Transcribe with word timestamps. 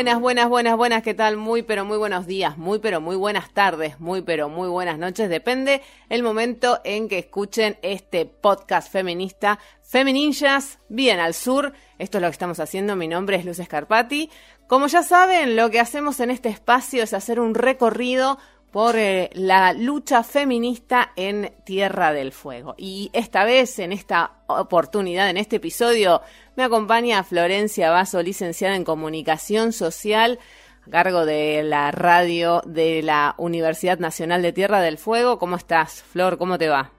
Buenas, 0.00 0.18
buenas, 0.18 0.48
buenas, 0.48 0.76
buenas, 0.78 1.02
¿qué 1.02 1.12
tal? 1.12 1.36
Muy, 1.36 1.60
pero 1.60 1.84
muy 1.84 1.98
buenos 1.98 2.26
días, 2.26 2.56
muy, 2.56 2.78
pero 2.78 3.02
muy 3.02 3.16
buenas 3.16 3.52
tardes, 3.52 4.00
muy, 4.00 4.22
pero 4.22 4.48
muy 4.48 4.66
buenas 4.66 4.96
noches. 4.96 5.28
Depende 5.28 5.82
el 6.08 6.22
momento 6.22 6.80
en 6.84 7.06
que 7.06 7.18
escuchen 7.18 7.76
este 7.82 8.24
podcast 8.24 8.90
feminista. 8.90 9.58
Femininjas, 9.82 10.78
bien 10.88 11.20
al 11.20 11.34
sur. 11.34 11.74
Esto 11.98 12.16
es 12.16 12.22
lo 12.22 12.28
que 12.28 12.32
estamos 12.32 12.60
haciendo. 12.60 12.96
Mi 12.96 13.08
nombre 13.08 13.36
es 13.36 13.44
Luz 13.44 13.58
Escarpati. 13.58 14.30
Como 14.68 14.86
ya 14.86 15.02
saben, 15.02 15.54
lo 15.54 15.68
que 15.68 15.80
hacemos 15.80 16.18
en 16.20 16.30
este 16.30 16.48
espacio 16.48 17.02
es 17.02 17.12
hacer 17.12 17.38
un 17.38 17.54
recorrido 17.54 18.38
por 18.72 18.96
eh, 18.96 19.30
la 19.32 19.72
lucha 19.72 20.22
feminista 20.22 21.10
en 21.16 21.52
Tierra 21.64 22.12
del 22.12 22.32
Fuego. 22.32 22.74
Y 22.76 23.10
esta 23.12 23.44
vez, 23.44 23.78
en 23.78 23.92
esta 23.92 24.32
oportunidad, 24.46 25.28
en 25.28 25.36
este 25.36 25.56
episodio, 25.56 26.20
me 26.56 26.64
acompaña 26.64 27.24
Florencia 27.24 27.90
Vaso, 27.90 28.22
licenciada 28.22 28.76
en 28.76 28.84
Comunicación 28.84 29.72
Social, 29.72 30.38
a 30.86 30.90
cargo 30.90 31.26
de 31.26 31.62
la 31.62 31.90
radio 31.90 32.62
de 32.64 33.02
la 33.02 33.34
Universidad 33.38 33.98
Nacional 33.98 34.42
de 34.42 34.52
Tierra 34.52 34.80
del 34.80 34.98
Fuego. 34.98 35.38
¿Cómo 35.38 35.56
estás, 35.56 36.02
Flor? 36.02 36.38
¿Cómo 36.38 36.58
te 36.58 36.68
va? 36.68 36.90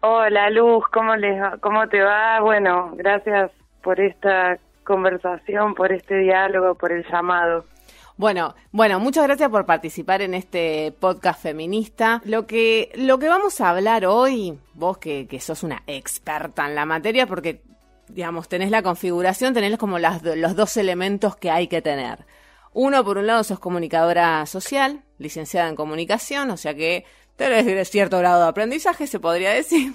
Hola, 0.00 0.48
Luz, 0.50 0.84
¿cómo, 0.92 1.16
les 1.16 1.40
¿cómo 1.60 1.88
te 1.88 2.00
va? 2.00 2.40
Bueno, 2.40 2.92
gracias 2.96 3.50
por 3.82 4.00
esta 4.00 4.56
conversación, 4.84 5.74
por 5.74 5.92
este 5.92 6.18
diálogo, 6.18 6.76
por 6.76 6.92
el 6.92 7.04
llamado. 7.10 7.64
Bueno, 8.18 8.56
bueno, 8.72 8.98
muchas 8.98 9.22
gracias 9.22 9.48
por 9.48 9.64
participar 9.64 10.22
en 10.22 10.34
este 10.34 10.92
podcast 10.98 11.40
feminista. 11.40 12.20
Lo 12.24 12.48
que, 12.48 12.90
lo 12.96 13.20
que 13.20 13.28
vamos 13.28 13.60
a 13.60 13.70
hablar 13.70 14.06
hoy, 14.06 14.58
vos 14.74 14.98
que, 14.98 15.28
que 15.28 15.38
sos 15.38 15.62
una 15.62 15.84
experta 15.86 16.66
en 16.66 16.74
la 16.74 16.84
materia, 16.84 17.28
porque, 17.28 17.62
digamos, 18.08 18.48
tenés 18.48 18.72
la 18.72 18.82
configuración, 18.82 19.54
tenés 19.54 19.78
como 19.78 20.00
las, 20.00 20.20
los 20.24 20.56
dos 20.56 20.76
elementos 20.76 21.36
que 21.36 21.52
hay 21.52 21.68
que 21.68 21.80
tener. 21.80 22.26
Uno, 22.72 23.04
por 23.04 23.18
un 23.18 23.28
lado, 23.28 23.44
sos 23.44 23.60
comunicadora 23.60 24.44
social, 24.46 25.04
licenciada 25.18 25.68
en 25.68 25.76
comunicación, 25.76 26.50
o 26.50 26.56
sea 26.56 26.74
que 26.74 27.04
tenés 27.36 27.88
cierto 27.88 28.18
grado 28.18 28.42
de 28.42 28.48
aprendizaje, 28.48 29.06
se 29.06 29.20
podría 29.20 29.50
decir. 29.50 29.94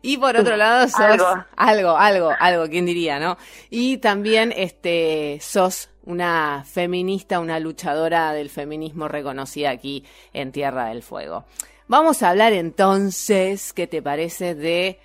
Y 0.00 0.16
por 0.18 0.36
otro 0.36 0.56
lado, 0.56 0.86
sos 0.88 1.00
Algo. 1.00 1.26
algo, 1.56 1.96
algo, 1.96 2.30
algo, 2.38 2.68
quién 2.68 2.86
diría, 2.86 3.18
¿no? 3.18 3.36
Y 3.68 3.96
también 3.96 4.54
este 4.56 5.38
sos 5.40 5.90
una 6.06 6.64
feminista, 6.66 7.40
una 7.40 7.58
luchadora 7.60 8.32
del 8.32 8.50
feminismo 8.50 9.08
reconocida 9.08 9.70
aquí 9.70 10.04
en 10.32 10.52
Tierra 10.52 10.86
del 10.86 11.02
Fuego. 11.02 11.44
Vamos 11.88 12.22
a 12.22 12.30
hablar 12.30 12.52
entonces, 12.52 13.72
¿qué 13.72 13.86
te 13.86 14.02
parece 14.02 14.54
de 14.54 14.98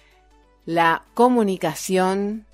la 0.66 1.04
comunicación 1.14 2.46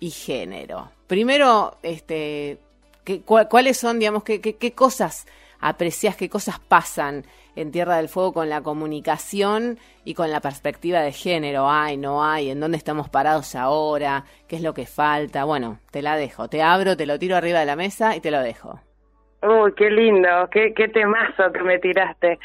y 0.00 0.10
género? 0.10 0.90
Primero, 1.06 1.76
este, 1.82 2.58
¿qué- 3.04 3.22
¿cuáles 3.22 3.78
son, 3.78 3.98
digamos, 3.98 4.24
qué, 4.24 4.40
qué 4.40 4.72
cosas 4.72 5.26
aprecias, 5.62 6.16
qué 6.16 6.28
cosas 6.28 6.58
pasan 6.58 7.24
en 7.56 7.70
Tierra 7.70 7.96
del 7.96 8.08
Fuego 8.08 8.34
con 8.34 8.50
la 8.50 8.60
comunicación 8.60 9.78
y 10.04 10.14
con 10.14 10.30
la 10.30 10.40
perspectiva 10.40 11.00
de 11.00 11.12
género? 11.12 11.70
¿Hay, 11.70 11.96
no 11.96 12.22
hay? 12.24 12.50
¿En 12.50 12.60
dónde 12.60 12.76
estamos 12.76 13.08
parados 13.08 13.54
ahora? 13.54 14.24
¿Qué 14.48 14.56
es 14.56 14.62
lo 14.62 14.74
que 14.74 14.84
falta? 14.86 15.44
Bueno, 15.44 15.78
te 15.90 16.02
la 16.02 16.16
dejo, 16.16 16.48
te 16.48 16.62
abro, 16.62 16.96
te 16.96 17.06
lo 17.06 17.18
tiro 17.18 17.36
arriba 17.36 17.60
de 17.60 17.66
la 17.66 17.76
mesa 17.76 18.14
y 18.16 18.20
te 18.20 18.30
lo 18.30 18.40
dejo. 18.40 18.80
Uy, 19.42 19.72
qué 19.76 19.90
lindo, 19.90 20.28
qué, 20.50 20.74
qué 20.74 20.88
temazo 20.88 21.50
que 21.52 21.62
me 21.62 21.78
tiraste. 21.78 22.38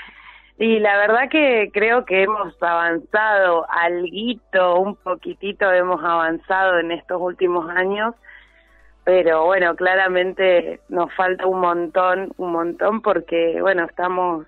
Y 0.59 0.79
la 0.79 0.97
verdad 0.97 1.29
que 1.29 1.69
creo 1.71 2.03
que 2.05 2.23
hemos 2.23 2.55
avanzado 2.63 3.67
alguito, 3.69 4.79
un 4.79 4.95
poquitito 4.95 5.71
hemos 5.71 6.03
avanzado 6.03 6.79
en 6.79 6.91
estos 6.91 7.21
últimos 7.21 7.69
años, 7.69 8.15
pero 9.07 9.45
bueno, 9.45 9.73
claramente 9.77 10.81
nos 10.89 11.13
falta 11.15 11.45
un 11.47 11.61
montón, 11.61 12.33
un 12.35 12.51
montón 12.51 13.01
porque 13.01 13.57
bueno, 13.61 13.85
estamos 13.85 14.45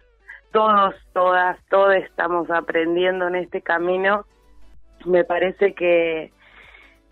todos, 0.52 0.94
todas, 1.14 1.58
todos 1.70 1.96
estamos 1.96 2.52
aprendiendo 2.52 3.30
en 3.30 3.36
este 3.36 3.62
camino. 3.62 4.25
Me 5.06 5.24
parece 5.24 5.74
que 5.74 6.34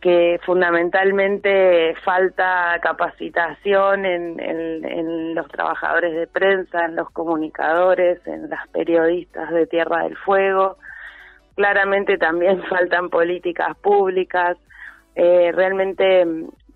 que 0.02 0.42
fundamentalmente 0.46 1.96
falta 2.04 2.78
capacitación 2.82 4.06
en, 4.06 4.40
en, 4.42 5.34
los 5.34 5.48
trabajadores 5.48 6.16
de 6.16 6.28
prensa, 6.28 6.84
en 6.84 6.98
los 6.98 7.10
comunicadores, 7.12 8.20
en 8.28 8.50
las 8.50 8.68
periodistas 8.74 9.52
de 9.52 9.68
Tierra 9.68 10.04
del 10.04 10.18
Fuego. 10.18 10.80
Claramente 11.56 12.18
también 12.18 12.62
faltan 12.70 13.10
políticas 13.10 13.78
públicas. 13.78 14.58
Eh, 15.16 15.52
realmente 15.54 16.26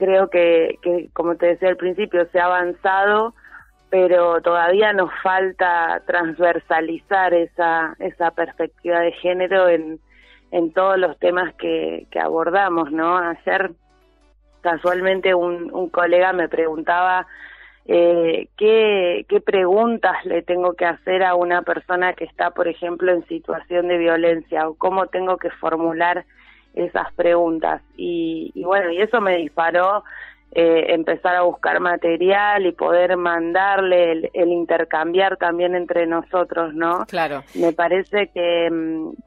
creo 0.03 0.29
que, 0.29 0.79
que, 0.81 1.09
como 1.13 1.35
te 1.35 1.47
decía 1.47 1.69
al 1.69 1.77
principio, 1.77 2.27
se 2.31 2.39
ha 2.39 2.45
avanzado, 2.45 3.33
pero 3.89 4.41
todavía 4.41 4.93
nos 4.93 5.11
falta 5.21 6.01
transversalizar 6.07 7.33
esa, 7.33 7.95
esa 7.99 8.31
perspectiva 8.31 8.99
de 9.01 9.11
género 9.11 9.69
en 9.69 9.99
en 10.51 10.73
todos 10.73 10.97
los 10.97 11.17
temas 11.17 11.53
que, 11.55 12.05
abordamos, 12.21 12.91
¿no? 12.91 13.17
Ayer 13.17 13.71
casualmente 14.59 15.33
un, 15.33 15.73
un 15.73 15.89
colega 15.89 16.33
me 16.33 16.47
preguntaba 16.47 17.25
eh, 17.85 18.47
¿qué, 18.57 19.25
qué 19.27 19.41
preguntas 19.41 20.23
le 20.25 20.43
tengo 20.43 20.73
que 20.73 20.85
hacer 20.85 21.23
a 21.23 21.33
una 21.33 21.63
persona 21.63 22.13
que 22.13 22.25
está, 22.25 22.51
por 22.51 22.67
ejemplo, 22.67 23.11
en 23.11 23.25
situación 23.27 23.87
de 23.87 23.97
violencia 23.97 24.67
o 24.67 24.75
cómo 24.75 25.07
tengo 25.07 25.37
que 25.37 25.49
formular 25.49 26.25
esas 26.73 27.13
preguntas. 27.13 27.81
Y, 27.97 28.51
y 28.55 28.63
bueno, 28.63 28.91
y 28.91 29.01
eso 29.01 29.21
me 29.21 29.37
disparó 29.37 30.03
eh, 30.53 30.87
empezar 30.89 31.35
a 31.35 31.43
buscar 31.43 31.79
material 31.79 32.65
y 32.65 32.73
poder 32.73 33.15
mandarle 33.15 34.11
el, 34.11 34.29
el, 34.33 34.49
intercambiar 34.49 35.37
también 35.37 35.75
entre 35.75 36.07
nosotros, 36.07 36.73
¿no? 36.73 37.05
Claro. 37.05 37.43
Me 37.55 37.71
parece 37.71 38.27
que, 38.33 38.69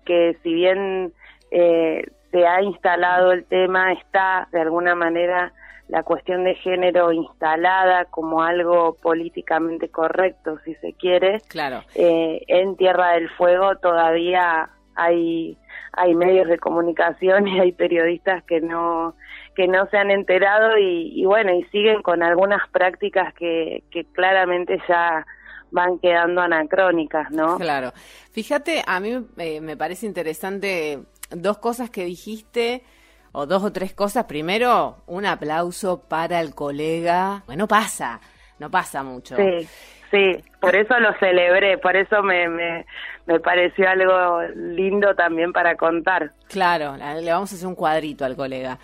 que 0.04 0.36
si 0.42 0.52
bien 0.52 1.12
eh, 1.50 2.04
se 2.30 2.46
ha 2.46 2.60
instalado 2.60 3.32
el 3.32 3.44
tema, 3.44 3.92
está 3.92 4.48
de 4.52 4.60
alguna 4.60 4.94
manera 4.94 5.54
la 5.88 6.02
cuestión 6.02 6.44
de 6.44 6.56
género 6.56 7.12
instalada 7.12 8.06
como 8.06 8.42
algo 8.42 8.96
políticamente 9.00 9.88
correcto, 9.88 10.58
si 10.64 10.74
se 10.76 10.92
quiere. 10.92 11.40
Claro. 11.48 11.82
Eh, 11.94 12.42
en 12.48 12.76
Tierra 12.76 13.12
del 13.12 13.30
Fuego 13.30 13.76
todavía 13.76 14.68
hay 14.94 15.56
hay 15.92 16.14
medios 16.14 16.48
de 16.48 16.58
comunicación 16.58 17.48
y 17.48 17.60
hay 17.60 17.72
periodistas 17.72 18.42
que 18.44 18.60
no 18.60 19.14
que 19.54 19.68
no 19.68 19.86
se 19.86 19.96
han 19.96 20.10
enterado 20.10 20.78
y, 20.78 21.12
y 21.14 21.24
bueno 21.24 21.54
y 21.54 21.64
siguen 21.64 22.02
con 22.02 22.22
algunas 22.22 22.68
prácticas 22.70 23.32
que, 23.34 23.84
que 23.90 24.04
claramente 24.04 24.80
ya 24.88 25.24
van 25.70 25.98
quedando 25.98 26.40
anacrónicas, 26.40 27.30
¿no? 27.30 27.58
Claro. 27.58 27.92
Fíjate, 28.30 28.82
a 28.86 29.00
mí 29.00 29.26
eh, 29.38 29.60
me 29.60 29.76
parece 29.76 30.06
interesante 30.06 31.00
dos 31.30 31.58
cosas 31.58 31.90
que 31.90 32.04
dijiste 32.04 32.84
o 33.32 33.46
dos 33.46 33.64
o 33.64 33.72
tres 33.72 33.92
cosas. 33.92 34.24
Primero, 34.24 34.98
un 35.06 35.26
aplauso 35.26 36.00
para 36.08 36.40
el 36.40 36.54
colega. 36.54 37.42
Bueno, 37.46 37.66
pasa, 37.66 38.20
no 38.60 38.70
pasa 38.70 39.02
mucho. 39.02 39.34
Sí, 39.36 39.68
sí, 40.10 40.42
por 40.60 40.74
eso 40.76 40.98
lo 40.98 41.12
celebré, 41.18 41.78
por 41.78 41.96
eso 41.96 42.22
me, 42.22 42.48
me, 42.48 42.86
me 43.26 43.40
pareció 43.40 43.88
algo 43.88 44.42
lindo 44.54 45.14
también 45.14 45.52
para 45.52 45.76
contar. 45.76 46.32
Claro, 46.48 46.96
le 46.96 47.30
vamos 47.30 47.52
a 47.52 47.56
hacer 47.56 47.68
un 47.68 47.74
cuadrito 47.74 48.24
al 48.24 48.36
colega. 48.36 48.78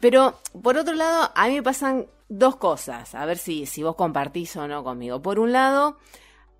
Pero, 0.00 0.34
por 0.62 0.76
otro 0.76 0.94
lado, 0.94 1.30
a 1.34 1.48
mí 1.48 1.54
me 1.54 1.62
pasan 1.62 2.06
dos 2.28 2.56
cosas, 2.56 3.14
a 3.14 3.24
ver 3.26 3.38
si, 3.38 3.66
si 3.66 3.82
vos 3.82 3.96
compartís 3.96 4.56
o 4.56 4.66
no 4.68 4.84
conmigo. 4.84 5.22
Por 5.22 5.38
un 5.38 5.52
lado, 5.52 5.96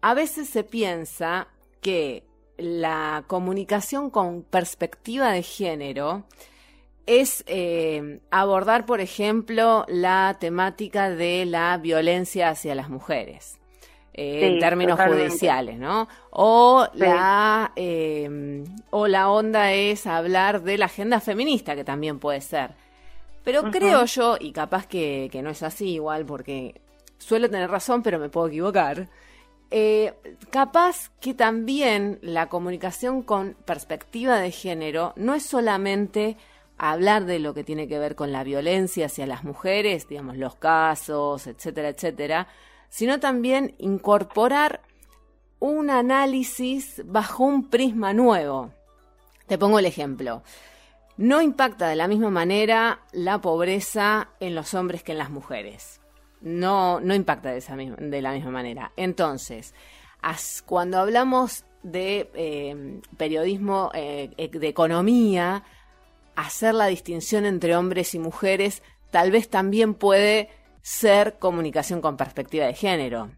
a 0.00 0.14
veces 0.14 0.48
se 0.48 0.64
piensa 0.64 1.48
que 1.80 2.24
la 2.56 3.24
comunicación 3.26 4.10
con 4.10 4.42
perspectiva 4.42 5.30
de 5.32 5.42
género 5.42 6.24
es 7.06 7.44
eh, 7.46 8.20
abordar, 8.30 8.86
por 8.86 9.00
ejemplo, 9.00 9.84
la 9.88 10.36
temática 10.40 11.10
de 11.10 11.44
la 11.44 11.76
violencia 11.76 12.48
hacia 12.48 12.74
las 12.74 12.88
mujeres. 12.88 13.58
Eh, 14.16 14.38
Sí, 14.40 14.46
en 14.46 14.58
términos 14.61 14.96
totalmente. 14.96 15.26
judiciales, 15.28 15.78
¿no? 15.78 16.08
O 16.31 16.87
Sí. 16.93 16.99
la 17.00 17.72
eh, 17.75 18.64
o 18.90 19.08
la 19.08 19.28
onda 19.31 19.72
es 19.72 20.06
hablar 20.06 20.62
de 20.62 20.78
la 20.78 20.87
agenda 20.87 21.20
feminista, 21.20 21.75
que 21.75 21.82
también 21.84 22.20
puede 22.20 22.40
ser. 22.40 22.70
Pero 23.43 23.70
creo 23.70 24.05
yo, 24.06 24.37
y 24.40 24.52
capaz 24.52 24.87
que, 24.87 25.28
que 25.32 25.43
no 25.43 25.50
es 25.50 25.62
así 25.64 25.94
igual, 25.94 26.25
porque 26.25 26.81
suelo 27.19 27.50
tener 27.50 27.69
razón, 27.70 28.02
pero 28.02 28.19
me 28.19 28.28
puedo 28.28 28.46
equivocar. 28.49 29.08
eh, 29.70 30.14
capaz 30.50 31.10
que 31.20 31.34
también 31.34 32.19
la 32.22 32.49
comunicación 32.49 33.22
con 33.22 33.55
perspectiva 33.64 34.38
de 34.38 34.52
género 34.52 35.12
no 35.17 35.34
es 35.34 35.44
solamente 35.44 36.37
hablar 36.78 37.25
de 37.25 37.40
lo 37.40 37.55
que 37.55 37.64
tiene 37.64 37.88
que 37.88 37.99
ver 37.99 38.14
con 38.14 38.31
la 38.31 38.44
violencia 38.44 39.06
hacia 39.06 39.26
las 39.26 39.43
mujeres, 39.43 40.06
digamos, 40.08 40.37
los 40.37 40.55
casos, 40.56 41.46
etcétera, 41.49 41.88
etcétera, 41.88 42.46
sino 42.94 43.19
también 43.19 43.75
incorporar 43.79 44.81
un 45.58 45.91
análisis 45.91 47.02
bajo 47.05 47.43
un 47.43 47.69
prisma 47.69 48.12
nuevo. 48.12 48.70
Te 49.49 49.58
pongo 49.58 49.81
el 49.81 49.87
ejemplo. 49.87 50.44
No 51.17 51.43
impacta 51.43 51.88
de 51.88 51.96
la 51.96 52.06
misma 52.06 52.31
manera 52.31 53.00
la 53.11 53.41
pobreza 53.41 54.29
en 54.38 54.55
los 54.55 54.75
hombres 54.75 55.02
que 55.02 55.11
en 55.11 55.19
las 55.19 55.31
mujeres. 55.31 56.00
No, 56.41 57.00
no 57.00 57.17
impacta 57.17 57.50
de, 57.50 57.58
esa 57.58 57.75
de 57.75 58.23
la 58.23 58.31
misma 58.31 58.52
manera. 58.52 58.93
Entonces, 58.96 59.75
cuando 60.64 60.99
hablamos 60.99 61.64
de 61.82 62.31
eh, 62.35 63.00
periodismo, 63.17 63.91
eh, 63.93 64.31
de 64.37 64.69
economía, 64.69 65.64
hacer 66.37 66.75
la 66.75 66.87
distinción 66.87 67.44
entre 67.44 67.75
hombres 67.75 68.14
y 68.14 68.20
mujeres 68.20 68.85
tal 69.11 69.32
vez 69.32 69.49
también 69.49 69.94
puede 69.94 70.49
ser 70.84 71.38
comunicación 71.38 72.02
con 72.02 72.19
perspectiva 72.19 72.66
de 72.66 72.75
género. 72.75 73.31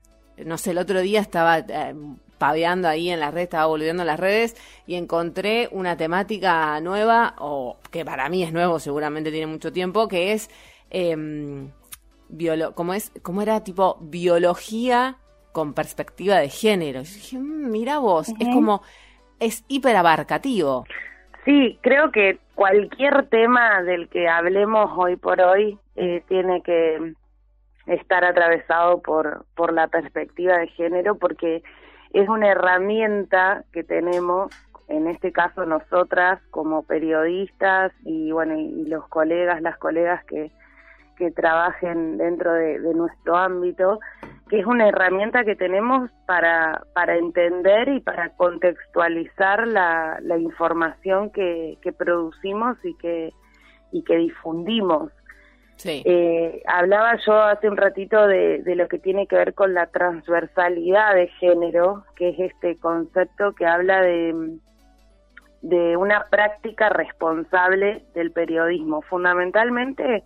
No 0.45 0.59
sé, 0.59 0.73
el 0.73 0.79
otro 0.79 1.01
día 1.01 1.21
estaba 1.21 1.61
eh, 1.61 1.95
paveando 2.39 2.89
ahí 2.89 3.09
en 3.09 3.21
la 3.21 3.31
red, 3.31 3.43
estaba 3.43 3.67
volviendo 3.67 4.03
a 4.03 4.07
las 4.07 4.19
redes 4.19 4.57
y 4.85 4.97
encontré 4.97 5.69
una 5.71 5.97
temática 5.97 6.81
nueva, 6.81 7.37
o 7.39 7.77
que 7.93 8.05
para 8.05 8.29
mí 8.29 8.43
es 8.43 8.53
nuevo, 8.53 8.81
seguramente 8.81 9.31
tiene 9.31 9.47
mucho 9.47 9.73
tiempo, 9.73 10.09
que 10.09 10.33
es, 10.33 10.51
eh, 10.91 11.69
¿cómo 12.75 12.95
es? 12.95 13.13
¿Cómo 13.23 13.43
era? 13.43 13.63
Tipo 13.63 13.97
biología 14.01 15.19
con 15.53 15.73
perspectiva 15.73 16.39
de 16.39 16.49
género. 16.49 17.03
Y 17.03 17.05
dije, 17.05 17.39
mm, 17.39 17.71
mira 17.71 18.01
vos, 18.01 18.29
es 18.41 18.49
como, 18.49 18.83
es 19.39 19.65
hiperabarcativo. 19.69 20.85
Sí, 21.45 21.79
creo 21.81 22.11
que 22.11 22.41
cualquier 22.57 23.29
tema 23.29 23.85
del 23.85 24.09
que 24.09 24.27
hablemos 24.27 24.91
hoy 24.97 25.15
por 25.15 25.41
hoy 25.41 25.79
eh, 25.95 26.25
tiene 26.27 26.61
que 26.63 27.15
estar 27.87 28.25
atravesado 28.25 29.01
por, 29.01 29.45
por 29.55 29.73
la 29.73 29.89
perspectiva 29.89 30.59
de 30.59 30.69
género 30.69 31.17
porque 31.17 31.63
es 32.13 32.29
una 32.29 32.49
herramienta 32.49 33.65
que 33.73 33.85
tenemos, 33.85 34.51
en 34.89 35.07
este 35.07 35.33
caso 35.33 35.67
nosotras 35.67 36.41
como 36.51 36.83
periodistas 36.83 37.93
y 38.05 38.33
bueno, 38.33 38.59
y 38.59 38.87
los 38.87 39.07
colegas, 39.09 39.61
las 39.63 39.77
colegas 39.79 40.25
que, 40.25 40.51
que 41.17 41.31
trabajen 41.31 42.19
dentro 42.19 42.53
de, 42.53 42.79
nuestro 42.95 43.37
ámbito, 43.37 44.01
que 44.49 44.61
es 44.61 44.67
una 44.67 44.89
herramienta 44.89 45.45
que 45.45 45.57
tenemos 45.57 46.11
para, 46.27 46.83
para 46.95 47.17
entender 47.17 47.89
y 47.89 48.01
para 48.01 48.31
contextualizar 48.37 49.67
la, 49.67 50.19
la 50.23 50.39
información 50.39 51.31
que, 51.31 51.79
que 51.83 51.93
producimos 51.93 52.77
y 52.85 52.95
que, 52.95 53.33
y 53.93 54.03
que 54.05 54.17
difundimos. 54.17 55.11
Sí. 55.77 56.03
Eh, 56.07 56.63
hablaba 56.67 57.17
yo 57.27 57.35
hace 57.35 57.69
un 57.69 57.77
ratito 57.77 58.27
de, 58.27 58.63
lo 58.65 58.89
que 58.89 58.99
tiene 58.99 59.27
que 59.27 59.37
ver 59.37 59.55
con 59.55 59.75
la 59.75 59.87
transversalidad 59.87 61.15
de 61.15 61.29
género, 61.29 62.05
que 62.17 62.31
es 62.31 62.39
este 62.39 62.77
concepto 62.77 63.53
que 63.53 63.67
habla 63.67 64.01
de, 64.01 64.59
de 65.61 65.97
una 65.97 66.27
práctica 66.31 66.89
responsable 66.89 68.05
del 68.15 68.33
periodismo. 68.33 69.03
Fundamentalmente 69.03 70.25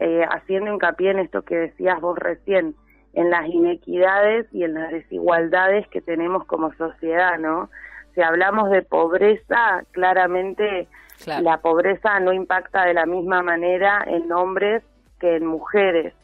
eh, 0.00 0.24
haciendo 0.30 0.72
hincapié 0.72 1.10
en 1.10 1.18
esto 1.18 1.42
que 1.42 1.56
decías 1.56 2.00
vos 2.00 2.16
recién, 2.18 2.74
en 3.14 3.30
las 3.30 3.48
inequidades 3.48 4.46
y 4.52 4.62
en 4.62 4.74
las 4.74 4.90
desigualdades 4.90 5.88
que 5.88 6.00
tenemos 6.00 6.44
como 6.44 6.72
sociedad, 6.74 7.36
¿no? 7.38 7.68
Si 8.14 8.22
hablamos 8.22 8.70
de 8.70 8.82
pobreza, 8.82 9.82
claramente 9.90 10.86
la 11.26 11.58
pobreza 11.58 12.20
no 12.20 12.32
impacta 12.32 12.84
de 12.84 12.94
la 12.94 13.06
misma 13.06 13.42
manera 13.42 14.04
en 14.06 14.30
hombres 14.32 14.82
que 15.18 15.36
en 15.36 15.46
mujeres. 15.46 16.14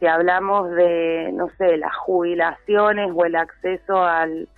Si 0.00 0.06
hablamos 0.06 0.70
de, 0.70 1.30
no 1.32 1.48
sé, 1.58 1.76
las 1.76 1.94
jubilaciones 1.96 3.10
o 3.14 3.24
el 3.24 3.34
acceso 3.34 4.02
al, 4.04 4.48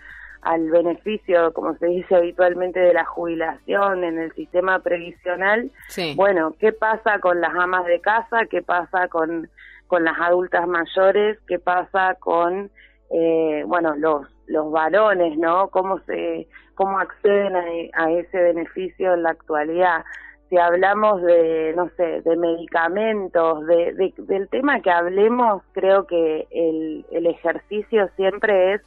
al 0.43 0.71
beneficio, 0.71 1.53
como 1.53 1.77
se 1.77 1.87
dice 1.87 2.15
habitualmente, 2.15 2.79
de 2.79 2.93
la 2.93 3.05
jubilación 3.05 4.05
en 4.05 4.19
el 4.19 4.33
sistema 4.35 4.79
previsional. 4.81 5.71
Bueno, 6.15 6.55
¿qué 6.59 6.73
pasa 6.73 7.19
con 7.21 7.41
las 7.41 7.55
amas 7.55 7.87
de 7.87 8.01
casa? 8.01 8.47
¿Qué 8.51 8.63
pasa 8.63 9.09
con, 9.09 9.49
con 9.87 10.05
las 10.05 10.19
adultas 10.21 10.67
mayores? 10.67 11.39
¿Qué 11.47 11.59
pasa 11.59 12.17
con, 12.21 12.71
eh, 13.11 13.65
bueno, 13.67 13.97
los, 13.97 14.27
los 14.47 14.71
varones, 14.71 15.39
¿no? 15.39 15.69
¿Cómo, 15.69 16.01
se, 16.01 16.49
cómo 16.81 16.99
acceden 16.99 17.55
a, 17.93 18.11
ese 18.11 18.39
beneficio 18.39 19.13
en 19.13 19.25
la 19.25 19.33
actualidad? 19.33 20.03
Si 20.49 20.57
hablamos 20.57 21.21
de, 21.21 21.75
no 21.77 21.91
sé, 21.95 22.23
de 22.23 22.37
medicamentos, 22.39 23.67
de, 23.67 24.15
del 24.17 24.49
tema 24.49 24.81
que 24.81 24.91
hablemos, 24.91 25.63
creo 25.73 26.07
que 26.07 26.49
el 26.51 27.27
ejercicio 27.27 28.09
siempre 28.17 28.73
es 28.73 28.81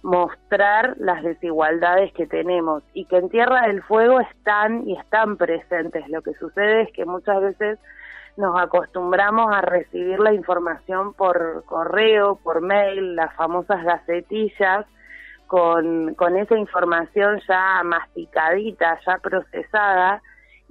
mostrar 0.00 0.94
las 0.96 1.22
desigualdades 1.22 2.10
que 2.14 2.26
tenemos 2.26 2.82
y 2.94 3.04
que 3.04 3.18
en 3.18 3.28
Tierra 3.28 3.66
del 3.66 3.82
Fuego 3.82 4.18
están 4.20 4.88
y 4.88 4.96
están 4.96 5.36
presentes. 5.36 6.08
Lo 6.08 6.22
que 6.22 6.32
sucede 6.34 6.84
es 6.84 6.92
que 6.92 7.04
muchas 7.04 7.38
veces 7.42 7.78
nos 8.38 8.58
acostumbramos 8.58 9.54
a 9.54 9.60
recibir 9.60 10.20
la 10.20 10.32
información 10.32 11.12
por 11.12 11.64
correo, 11.66 12.36
por 12.42 12.62
mail, 12.62 13.14
las 13.14 13.34
famosas 13.34 13.84
gacetillas, 13.84 14.86
con, 15.46 16.14
con 16.14 16.36
esa 16.36 16.56
información 16.56 17.40
ya 17.48 17.82
masticadita, 17.84 18.98
ya 19.06 19.18
procesada, 19.18 20.22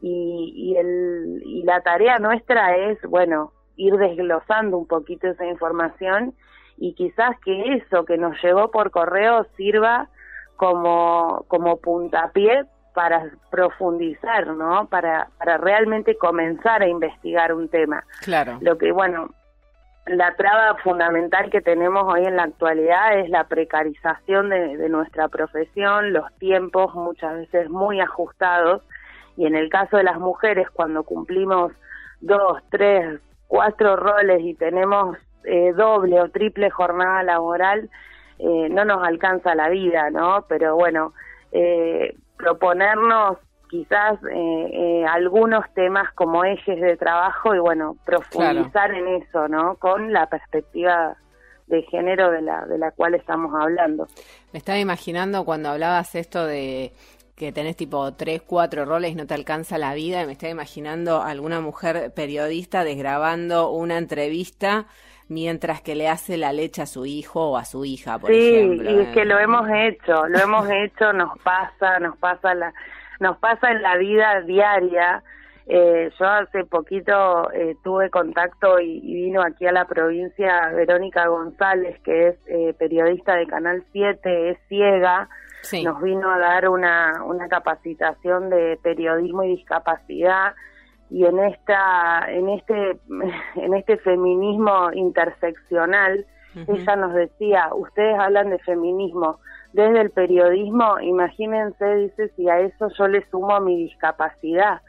y, 0.01 0.53
y, 0.55 0.77
el, 0.77 1.41
y 1.45 1.63
la 1.63 1.81
tarea 1.81 2.19
nuestra 2.19 2.75
es, 2.75 3.01
bueno, 3.03 3.53
ir 3.77 3.95
desglosando 3.95 4.77
un 4.77 4.87
poquito 4.87 5.27
esa 5.27 5.45
información 5.45 6.33
y 6.77 6.93
quizás 6.93 7.39
que 7.39 7.75
eso 7.75 8.05
que 8.05 8.17
nos 8.17 8.41
llegó 8.43 8.71
por 8.71 8.91
correo 8.91 9.45
sirva 9.55 10.09
como, 10.57 11.45
como 11.47 11.77
puntapié 11.77 12.65
para 12.93 13.29
profundizar, 13.49 14.47
¿no? 14.47 14.87
Para, 14.87 15.29
para 15.37 15.57
realmente 15.57 16.17
comenzar 16.17 16.81
a 16.81 16.87
investigar 16.87 17.53
un 17.53 17.67
tema. 17.67 18.03
Claro. 18.21 18.57
Lo 18.61 18.77
que, 18.77 18.91
bueno, 18.91 19.29
la 20.05 20.35
traba 20.35 20.75
fundamental 20.83 21.49
que 21.49 21.61
tenemos 21.61 22.11
hoy 22.13 22.25
en 22.25 22.35
la 22.35 22.43
actualidad 22.43 23.19
es 23.19 23.29
la 23.29 23.47
precarización 23.47 24.49
de, 24.49 24.89
nuestra 24.89 25.27
profesión, 25.27 26.13
los 26.13 26.31
tiempos 26.37 26.93
muchas 26.93 27.33
veces 27.35 27.69
muy 27.69 27.99
ajustados 27.99 28.83
y 29.35 29.45
en 29.47 29.55
el 29.55 29.69
caso 29.69 29.97
de 29.97 30.03
las 30.03 30.19
mujeres 30.19 30.69
cuando 30.69 31.03
cumplimos 31.03 31.71
dos, 32.21 32.61
tres, 32.69 33.19
cuatro 33.47 33.95
roles 33.95 34.41
y 34.41 34.53
tenemos 34.53 35.17
eh, 35.43 35.73
doble 35.73 36.21
o 36.21 36.29
triple 36.29 36.69
jornada 36.69 37.23
laboral 37.23 37.89
eh, 38.39 38.67
no 38.69 38.83
nos 38.83 39.05
alcanza 39.05 39.55
la 39.55 39.69
vida, 39.69 40.09
¿no? 40.09 40.45
Pero 40.49 40.75
bueno, 40.75 41.13
eh, 41.51 42.15
proponernos 42.37 43.37
quizás 43.69 44.19
algunos 45.09 45.65
temas 45.73 46.11
como 46.13 46.43
ejes 46.43 46.79
de 46.79 46.97
trabajo 46.97 47.55
y 47.55 47.59
bueno, 47.59 47.95
profundizar 48.05 48.93
en 48.93 49.21
eso, 49.21 49.47
¿no? 49.47 49.75
Con 49.75 50.13
la 50.13 50.27
perspectiva 50.27 51.17
de 51.67 51.81
género 51.83 52.31
de 52.31 52.41
la, 52.41 52.65
de 52.65 52.77
la 52.77 52.91
cual 52.91 53.15
estamos 53.15 53.53
hablando. 53.59 54.07
Me 54.53 54.59
estaba 54.59 54.77
imaginando 54.77 55.45
cuando 55.45 55.69
hablabas 55.69 56.15
esto 56.15 56.45
de 56.45 56.93
que 57.35 57.51
tenés 57.51 57.75
tipo 57.75 58.13
tres, 58.13 58.41
cuatro 58.41 58.85
roles 58.85 59.11
y 59.11 59.15
no 59.15 59.27
te 59.27 59.33
alcanza 59.33 59.77
la 59.77 59.93
vida, 59.93 60.21
y 60.21 60.25
me 60.25 60.31
estaba 60.31 60.51
imaginando 60.51 61.21
alguna 61.21 61.59
mujer 61.59 62.13
periodista 62.15 62.83
desgrabando 62.83 63.71
una 63.71 63.97
entrevista 63.97 64.85
mientras 65.27 65.81
que 65.81 65.95
le 65.95 66.07
hace 66.07 66.37
la 66.37 66.53
leche 66.53 66.83
a 66.83 66.85
su 66.85 67.05
hijo 67.05 67.51
o 67.51 67.57
a 67.57 67.65
su 67.65 67.83
hija, 67.83 68.19
por 68.19 68.31
ejemplo. 68.31 68.89
Sí, 68.89 68.95
y 68.95 68.99
es 69.01 69.07
que 69.09 69.25
lo 69.25 69.39
hemos 69.39 69.67
hecho, 69.69 70.27
lo 70.27 70.39
hemos 70.39 70.69
hecho, 70.69 71.11
nos 71.13 71.37
pasa, 71.39 71.99
nos 71.99 72.15
pasa 72.17 72.53
la, 72.53 72.73
nos 73.19 73.37
pasa 73.37 73.71
en 73.71 73.81
la 73.81 73.97
vida 73.97 74.41
diaria. 74.41 75.23
Eh, 75.67 76.11
yo 76.19 76.25
hace 76.27 76.63
poquito 76.65 77.51
eh, 77.51 77.75
tuve 77.83 78.11
contacto 78.11 78.79
y, 78.79 78.99
vino 79.01 79.41
aquí 79.41 79.65
a 79.65 79.71
la 79.71 79.85
provincia 79.85 80.69
Verónica 80.69 81.27
González, 81.27 81.99
que 82.03 82.27
es 82.27 82.35
eh, 82.45 82.75
periodista 82.77 83.35
de 83.35 83.47
Canal 83.47 83.83
7, 83.91 84.51
es 84.51 84.59
ciega, 84.67 85.27
nos 85.83 86.01
vino 86.03 86.31
a 86.31 86.37
dar 86.37 86.69
una, 86.69 87.23
una 87.25 87.47
capacitación 87.47 88.51
de 88.51 88.77
periodismo 88.83 89.43
y 89.43 89.55
discapacidad. 89.55 90.53
Y 91.09 91.25
en 91.25 91.39
esta 91.39 92.25
en 92.29 92.49
este 92.49 92.99
en 93.55 93.73
este 93.73 93.97
feminismo 93.97 94.91
interseccional 94.93 96.25
ella 96.67 96.95
nos 96.95 97.13
decía 97.13 97.69
ustedes 97.75 98.17
hablan 98.17 98.49
de 98.49 98.59
feminismo 98.59 99.39
desde 99.75 100.01
el 100.01 100.09
periodismo 100.09 100.99
imagínense 101.01 101.85
dice 101.95 102.31
si 102.35 102.49
a 102.49 102.61
eso 102.61 102.87
yo 102.97 103.07
le 103.07 103.29
sumo 103.29 103.59
mi 103.59 103.75
discapacidad 103.75 104.81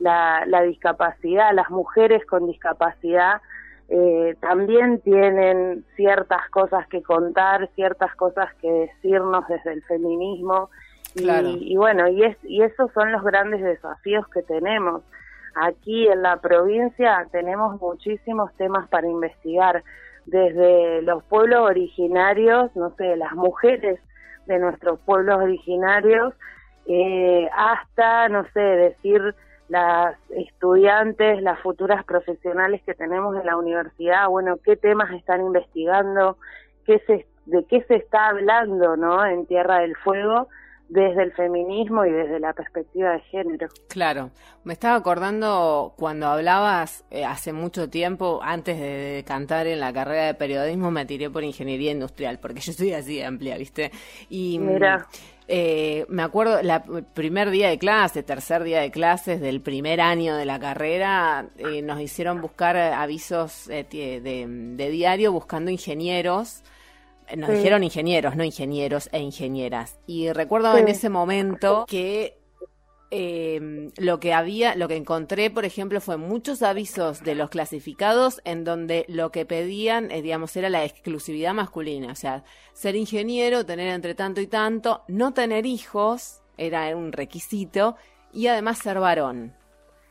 la, 0.00 0.44
la 0.46 0.62
discapacidad 0.62 1.54
las 1.54 1.70
mujeres 1.70 2.26
con 2.26 2.46
discapacidad 2.48 3.40
eh, 3.88 4.34
también 4.40 5.00
tienen 5.02 5.84
ciertas 5.94 6.48
cosas 6.50 6.86
que 6.88 7.02
contar 7.02 7.68
ciertas 7.76 8.14
cosas 8.16 8.52
que 8.60 8.70
decirnos 8.70 9.46
desde 9.46 9.72
el 9.72 9.82
feminismo 9.84 10.68
y, 11.14 11.72
y 11.72 11.76
bueno 11.76 12.08
y 12.08 12.24
es 12.24 12.36
y 12.42 12.62
esos 12.62 12.90
son 12.92 13.12
los 13.12 13.22
grandes 13.22 13.62
desafíos 13.62 14.26
que 14.28 14.42
tenemos 14.42 15.02
Aquí 15.56 16.08
en 16.08 16.22
la 16.22 16.38
provincia 16.38 17.28
tenemos 17.30 17.80
muchísimos 17.80 18.52
temas 18.56 18.88
para 18.88 19.06
investigar. 19.06 19.84
desde 20.26 21.02
los 21.02 21.22
pueblos 21.24 21.60
originarios, 21.60 22.74
no 22.74 22.90
sé, 22.96 23.14
las 23.14 23.34
mujeres 23.34 24.00
de 24.46 24.58
nuestros 24.58 24.98
pueblos 25.00 25.36
originarios, 25.36 26.34
eh, 26.86 27.48
hasta, 27.56 28.28
no 28.28 28.44
sé, 28.52 28.60
decir 28.60 29.34
las 29.68 30.16
estudiantes, 30.30 31.42
las 31.42 31.58
futuras 31.60 32.04
profesionales 32.04 32.82
que 32.84 32.94
tenemos 32.94 33.36
en 33.36 33.46
la 33.46 33.56
universidad, 33.56 34.28
bueno, 34.28 34.58
qué 34.62 34.76
temas 34.76 35.10
están 35.12 35.40
investigando, 35.40 36.36
qué 36.84 36.98
se, 37.06 37.26
de 37.46 37.64
qué 37.64 37.82
se 37.84 37.96
está 37.96 38.28
hablando, 38.28 38.96
¿no? 38.96 39.24
En 39.24 39.46
Tierra 39.46 39.78
del 39.78 39.96
Fuego 39.96 40.48
desde 40.88 41.22
el 41.22 41.32
feminismo 41.32 42.04
y 42.04 42.12
desde 42.12 42.38
la 42.38 42.52
perspectiva 42.52 43.12
de 43.12 43.20
género. 43.20 43.68
Claro, 43.88 44.30
me 44.64 44.74
estaba 44.74 44.96
acordando 44.96 45.94
cuando 45.96 46.26
hablabas 46.26 47.04
eh, 47.10 47.24
hace 47.24 47.52
mucho 47.52 47.88
tiempo, 47.88 48.40
antes 48.42 48.78
de, 48.78 49.24
cantar 49.26 49.66
en 49.66 49.80
la 49.80 49.92
carrera 49.92 50.26
de 50.26 50.34
periodismo, 50.34 50.90
me 50.90 51.06
tiré 51.06 51.30
por 51.30 51.42
ingeniería 51.42 51.92
industrial, 51.92 52.38
porque 52.38 52.60
yo 52.60 52.72
soy 52.72 52.92
así 52.92 53.22
amplia, 53.22 53.56
¿viste? 53.56 53.90
Y 54.28 54.58
mm, 54.58 54.66
Mira. 54.66 55.06
Eh, 55.46 56.06
me 56.08 56.22
acuerdo, 56.22 56.58
el 56.58 57.04
primer 57.12 57.50
día 57.50 57.68
de 57.68 57.76
clase, 57.78 58.22
tercer 58.22 58.62
día 58.62 58.80
de 58.80 58.90
clases 58.90 59.42
del 59.42 59.60
primer 59.60 60.00
año 60.00 60.36
de 60.36 60.46
la 60.46 60.58
carrera, 60.58 61.48
eh, 61.58 61.82
nos 61.82 62.00
hicieron 62.00 62.40
buscar 62.40 62.78
avisos 62.78 63.66
de, 63.66 63.84
de 63.84 64.90
diario 64.90 65.32
buscando 65.32 65.70
ingenieros 65.70 66.62
nos 67.36 67.50
dijeron 67.50 67.82
ingenieros, 67.84 68.36
no 68.36 68.44
ingenieros 68.44 69.08
e 69.12 69.20
ingenieras. 69.20 69.98
Y 70.06 70.32
recuerdo 70.32 70.76
en 70.76 70.88
ese 70.88 71.08
momento 71.08 71.84
que 71.88 72.38
eh, 73.16 73.90
lo 73.96 74.18
que 74.18 74.32
había, 74.32 74.74
lo 74.74 74.88
que 74.88 74.96
encontré, 74.96 75.48
por 75.48 75.64
ejemplo, 75.64 76.00
fue 76.00 76.16
muchos 76.16 76.62
avisos 76.62 77.22
de 77.22 77.36
los 77.36 77.48
clasificados 77.48 78.40
en 78.44 78.64
donde 78.64 79.04
lo 79.08 79.30
que 79.30 79.46
pedían, 79.46 80.10
eh, 80.10 80.20
digamos, 80.20 80.56
era 80.56 80.68
la 80.68 80.84
exclusividad 80.84 81.54
masculina. 81.54 82.10
O 82.10 82.16
sea, 82.16 82.42
ser 82.72 82.96
ingeniero, 82.96 83.64
tener 83.64 83.88
entre 83.88 84.16
tanto 84.16 84.40
y 84.40 84.48
tanto, 84.48 85.04
no 85.06 85.32
tener 85.32 85.64
hijos, 85.64 86.40
era 86.56 86.96
un 86.96 87.12
requisito, 87.12 87.96
y 88.32 88.48
además 88.48 88.78
ser 88.78 88.98
varón. 88.98 89.54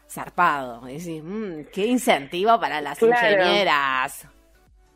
Zarpado. 0.09 0.87
Es 0.87 1.05
decir, 1.05 1.23
mmm, 1.23 1.65
qué 1.73 1.87
incentivo 1.87 2.57
para 2.59 2.79
las 2.79 3.01
ingenieras. 3.01 4.27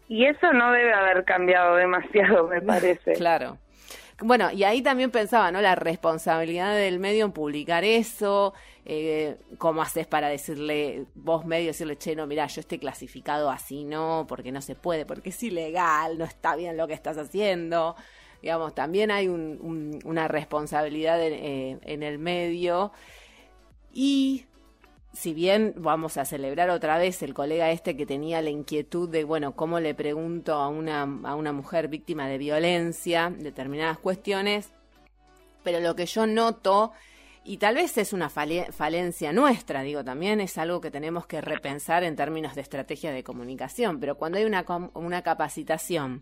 Y 0.08 0.26
eso 0.26 0.54
no 0.54 0.72
debe 0.72 0.94
haber 0.94 1.26
cambiado 1.26 1.76
demasiado, 1.76 2.48
me 2.48 2.62
parece. 2.74 3.14
claro. 3.14 3.58
Bueno, 4.20 4.52
y 4.52 4.64
ahí 4.64 4.82
también 4.82 5.12
pensaba, 5.12 5.52
¿no? 5.52 5.62
La 5.62 5.76
responsabilidad 5.76 6.76
del 6.76 6.98
medio 6.98 7.24
en 7.26 7.32
publicar 7.32 7.84
eso, 7.84 8.56
eh, 8.84 9.38
cómo 9.60 9.84
haces 9.84 10.08
para 10.08 10.28
decirle, 10.28 11.06
vos 11.14 11.46
medio, 11.46 11.68
decirle, 11.68 11.98
che, 11.98 12.16
no, 12.16 12.26
mira, 12.26 12.48
yo 12.48 12.62
estoy 12.62 12.80
clasificado 12.80 13.52
así, 13.52 13.84
no, 13.84 14.26
porque 14.28 14.52
no 14.52 14.62
se 14.62 14.74
puede, 14.74 15.06
porque 15.06 15.30
es 15.30 15.44
ilegal, 15.44 16.18
no 16.18 16.26
está 16.26 16.56
bien 16.56 16.78
lo 16.78 16.88
que 16.88 16.96
estás 16.96 17.20
haciendo. 17.20 17.96
Digamos, 18.42 18.74
también 18.74 19.12
hay 19.12 19.28
una 19.28 20.28
responsabilidad 20.28 21.22
eh, 21.22 21.78
en 21.84 22.02
el 22.02 22.18
medio. 22.18 22.92
Y 23.94 24.46
si 25.18 25.34
bien 25.34 25.74
vamos 25.76 26.18
a 26.18 26.26
celebrar 26.26 26.70
otra 26.70 27.00
vez 27.00 27.24
el 27.24 27.34
colega 27.34 27.72
este 27.72 27.98
que 27.98 28.06
tenía 28.06 28.40
la 28.44 28.52
inquietud 28.52 29.10
de, 29.10 29.24
bueno, 29.24 29.56
cómo 29.56 29.80
le 29.80 29.96
pregunto 29.96 30.54
a 30.54 30.68
una, 30.68 31.02
a 31.24 31.34
una 31.34 31.54
mujer 31.54 31.88
víctima 31.88 32.28
de 32.28 32.38
violencia 32.38 33.34
determinadas 33.36 33.98
cuestiones, 33.98 34.70
pero 35.64 35.80
lo 35.80 35.96
que 35.96 36.06
yo 36.06 36.28
noto, 36.28 36.92
y 37.44 37.58
tal 37.58 37.74
vez 37.74 37.98
es 37.98 38.14
una 38.14 38.30
falencia 38.30 39.34
nuestra, 39.34 39.82
digo, 39.82 40.04
también 40.04 40.40
es 40.40 40.56
algo 40.60 40.82
que 40.82 40.92
tenemos 40.92 41.26
que 41.26 41.42
repensar 41.42 42.04
en 42.04 42.16
términos 42.16 42.54
de 42.54 42.62
estrategia 42.62 43.12
de 43.12 43.24
comunicación, 43.24 44.00
pero 44.00 44.20
cuando 44.20 44.38
hay 44.38 44.46
una, 44.46 44.64
una 44.94 45.24
capacitación 45.24 46.22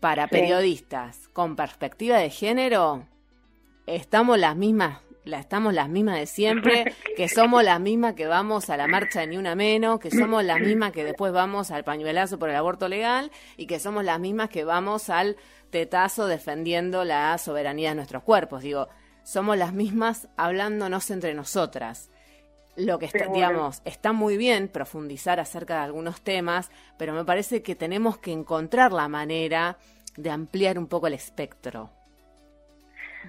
para 0.00 0.28
periodistas 0.28 1.28
con 1.34 1.56
perspectiva 1.56 2.16
de 2.16 2.30
género, 2.30 3.04
estamos 3.86 4.38
las 4.38 4.56
mismas 4.56 5.00
la 5.24 5.40
estamos 5.40 5.72
las 5.72 5.88
mismas 5.88 6.18
de 6.18 6.26
siempre, 6.26 6.94
que 7.16 7.28
somos 7.28 7.64
las 7.64 7.80
mismas 7.80 8.14
que 8.14 8.26
vamos 8.26 8.70
a 8.70 8.76
la 8.76 8.86
marcha 8.86 9.20
de 9.20 9.28
Ni 9.28 9.36
Una 9.36 9.54
Menos, 9.54 9.98
que 9.98 10.10
somos 10.10 10.44
las 10.44 10.60
mismas 10.60 10.92
que 10.92 11.04
después 11.04 11.32
vamos 11.32 11.70
al 11.70 11.84
pañuelazo 11.84 12.38
por 12.38 12.50
el 12.50 12.56
aborto 12.56 12.88
legal 12.88 13.30
y 13.56 13.66
que 13.66 13.80
somos 13.80 14.04
las 14.04 14.20
mismas 14.20 14.50
que 14.50 14.64
vamos 14.64 15.10
al 15.10 15.36
tetazo 15.70 16.26
defendiendo 16.26 17.04
la 17.04 17.36
soberanía 17.38 17.90
de 17.90 17.96
nuestros 17.96 18.22
cuerpos. 18.22 18.62
Digo, 18.62 18.88
somos 19.22 19.56
las 19.56 19.72
mismas 19.72 20.28
hablándonos 20.36 21.10
entre 21.10 21.34
nosotras. 21.34 22.10
Lo 22.76 22.98
que 22.98 23.06
está, 23.06 23.26
digamos, 23.28 23.82
está 23.84 24.12
muy 24.12 24.36
bien 24.36 24.68
profundizar 24.68 25.38
acerca 25.38 25.74
de 25.74 25.84
algunos 25.84 26.20
temas, 26.22 26.70
pero 26.98 27.12
me 27.12 27.24
parece 27.24 27.62
que 27.62 27.76
tenemos 27.76 28.18
que 28.18 28.32
encontrar 28.32 28.92
la 28.92 29.08
manera 29.08 29.78
de 30.16 30.30
ampliar 30.30 30.78
un 30.78 30.88
poco 30.88 31.06
el 31.06 31.14
espectro. 31.14 31.90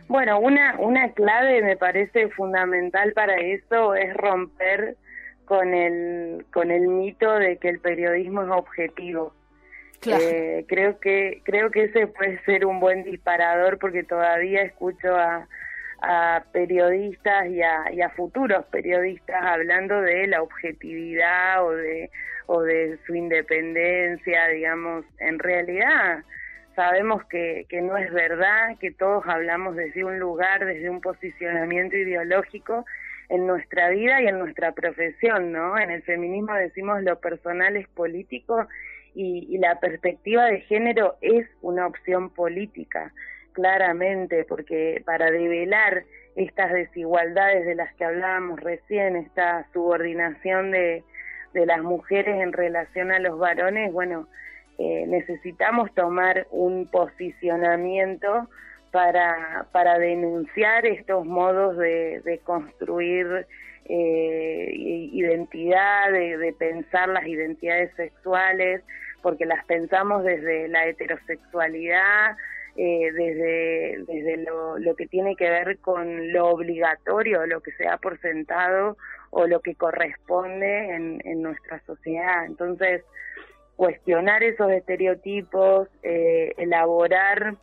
Bueno, 0.07 0.39
una, 0.39 0.75
una 0.79 1.11
clave 1.13 1.61
me 1.61 1.77
parece 1.77 2.29
fundamental 2.29 3.13
para 3.13 3.35
eso 3.35 3.95
es 3.95 4.13
romper 4.15 4.95
con 5.45 5.73
el, 5.73 6.45
con 6.51 6.71
el 6.71 6.87
mito 6.87 7.31
de 7.33 7.57
que 7.57 7.69
el 7.69 7.79
periodismo 7.79 8.43
es 8.43 8.49
objetivo. 8.49 9.33
Eh, 10.07 10.65
creo 10.67 10.99
que 10.99 11.41
creo 11.43 11.71
que 11.71 11.85
ese 11.85 12.05
puede 12.05 12.39
ser 12.43 12.65
un 12.65 12.79
buen 12.79 13.03
disparador 13.03 13.79
porque 13.79 14.03
todavía 14.03 14.61
escucho 14.61 15.15
a, 15.15 15.47
a 16.01 16.43
periodistas 16.51 17.47
y 17.47 17.63
a, 17.63 17.91
y 17.91 18.01
a 18.01 18.09
futuros 18.09 18.65
periodistas 18.65 19.41
hablando 19.41 20.01
de 20.01 20.27
la 20.27 20.43
objetividad 20.43 21.65
o 21.65 21.71
de 21.71 22.11
o 22.47 22.61
de 22.61 22.99
su 23.07 23.15
independencia, 23.15 24.47
digamos, 24.49 25.03
en 25.17 25.39
realidad 25.39 26.23
sabemos 26.75 27.23
que, 27.25 27.65
que 27.69 27.81
no 27.81 27.97
es 27.97 28.11
verdad, 28.11 28.77
que 28.79 28.91
todos 28.91 29.23
hablamos 29.27 29.75
desde 29.75 30.03
un 30.03 30.19
lugar, 30.19 30.65
desde 30.65 30.89
un 30.89 31.01
posicionamiento 31.01 31.95
ideológico 31.95 32.85
en 33.29 33.47
nuestra 33.47 33.89
vida 33.89 34.21
y 34.21 34.27
en 34.27 34.39
nuestra 34.39 34.73
profesión, 34.73 35.51
¿no? 35.51 35.77
En 35.77 35.89
el 35.89 36.03
feminismo 36.03 36.53
decimos 36.53 37.01
lo 37.01 37.19
personal 37.19 37.75
es 37.75 37.87
político 37.87 38.67
y, 39.15 39.47
y 39.49 39.57
la 39.57 39.79
perspectiva 39.79 40.45
de 40.45 40.61
género 40.61 41.15
es 41.21 41.47
una 41.61 41.87
opción 41.87 42.29
política, 42.29 43.13
claramente, 43.53 44.43
porque 44.43 45.01
para 45.05 45.31
develar 45.31 46.03
estas 46.35 46.73
desigualdades 46.73 47.65
de 47.65 47.75
las 47.75 47.93
que 47.95 48.05
hablábamos 48.05 48.59
recién, 48.59 49.15
esta 49.15 49.65
subordinación 49.71 50.71
de, 50.71 51.03
de 51.53 51.65
las 51.65 51.81
mujeres 51.81 52.41
en 52.41 52.51
relación 52.51 53.11
a 53.11 53.19
los 53.19 53.39
varones, 53.39 53.91
bueno, 53.91 54.27
eh, 54.77 55.05
necesitamos 55.07 55.93
tomar 55.93 56.47
un 56.51 56.87
posicionamiento 56.87 58.49
para, 58.91 59.67
para 59.71 59.99
denunciar 59.99 60.85
estos 60.85 61.25
modos 61.25 61.77
de, 61.77 62.39
construir 62.43 63.45
eh, 63.85 64.69
identidad, 64.73 66.11
de, 66.11 66.53
pensar 66.57 67.09
las 67.09 67.25
identidades 67.25 67.93
sexuales, 67.95 68.83
porque 69.21 69.45
las 69.45 69.63
pensamos 69.65 70.23
desde 70.23 70.67
la 70.67 70.87
heterosexualidad, 70.87 72.37
eh, 72.77 73.11
desde, 73.13 74.03
desde 74.07 74.37
lo, 74.43 74.77
lo, 74.77 74.95
que 74.95 75.07
tiene 75.07 75.35
que 75.37 75.49
ver 75.49 75.77
con 75.79 76.33
lo 76.33 76.47
obligatorio, 76.47 77.45
lo 77.45 77.61
que 77.61 77.71
se 77.73 77.87
ha 77.87 77.97
por 77.97 78.19
sentado 78.19 78.97
o 79.29 79.47
lo 79.47 79.61
que 79.61 79.75
corresponde 79.75 80.95
en, 80.95 81.21
en 81.23 81.41
nuestra 81.41 81.81
sociedad. 81.85 82.45
Entonces, 82.45 83.03
cuestionar 83.75 84.43
esos 84.43 84.71
estereotipos, 84.71 85.87
eh, 86.03 86.53
elaborar 86.57 87.55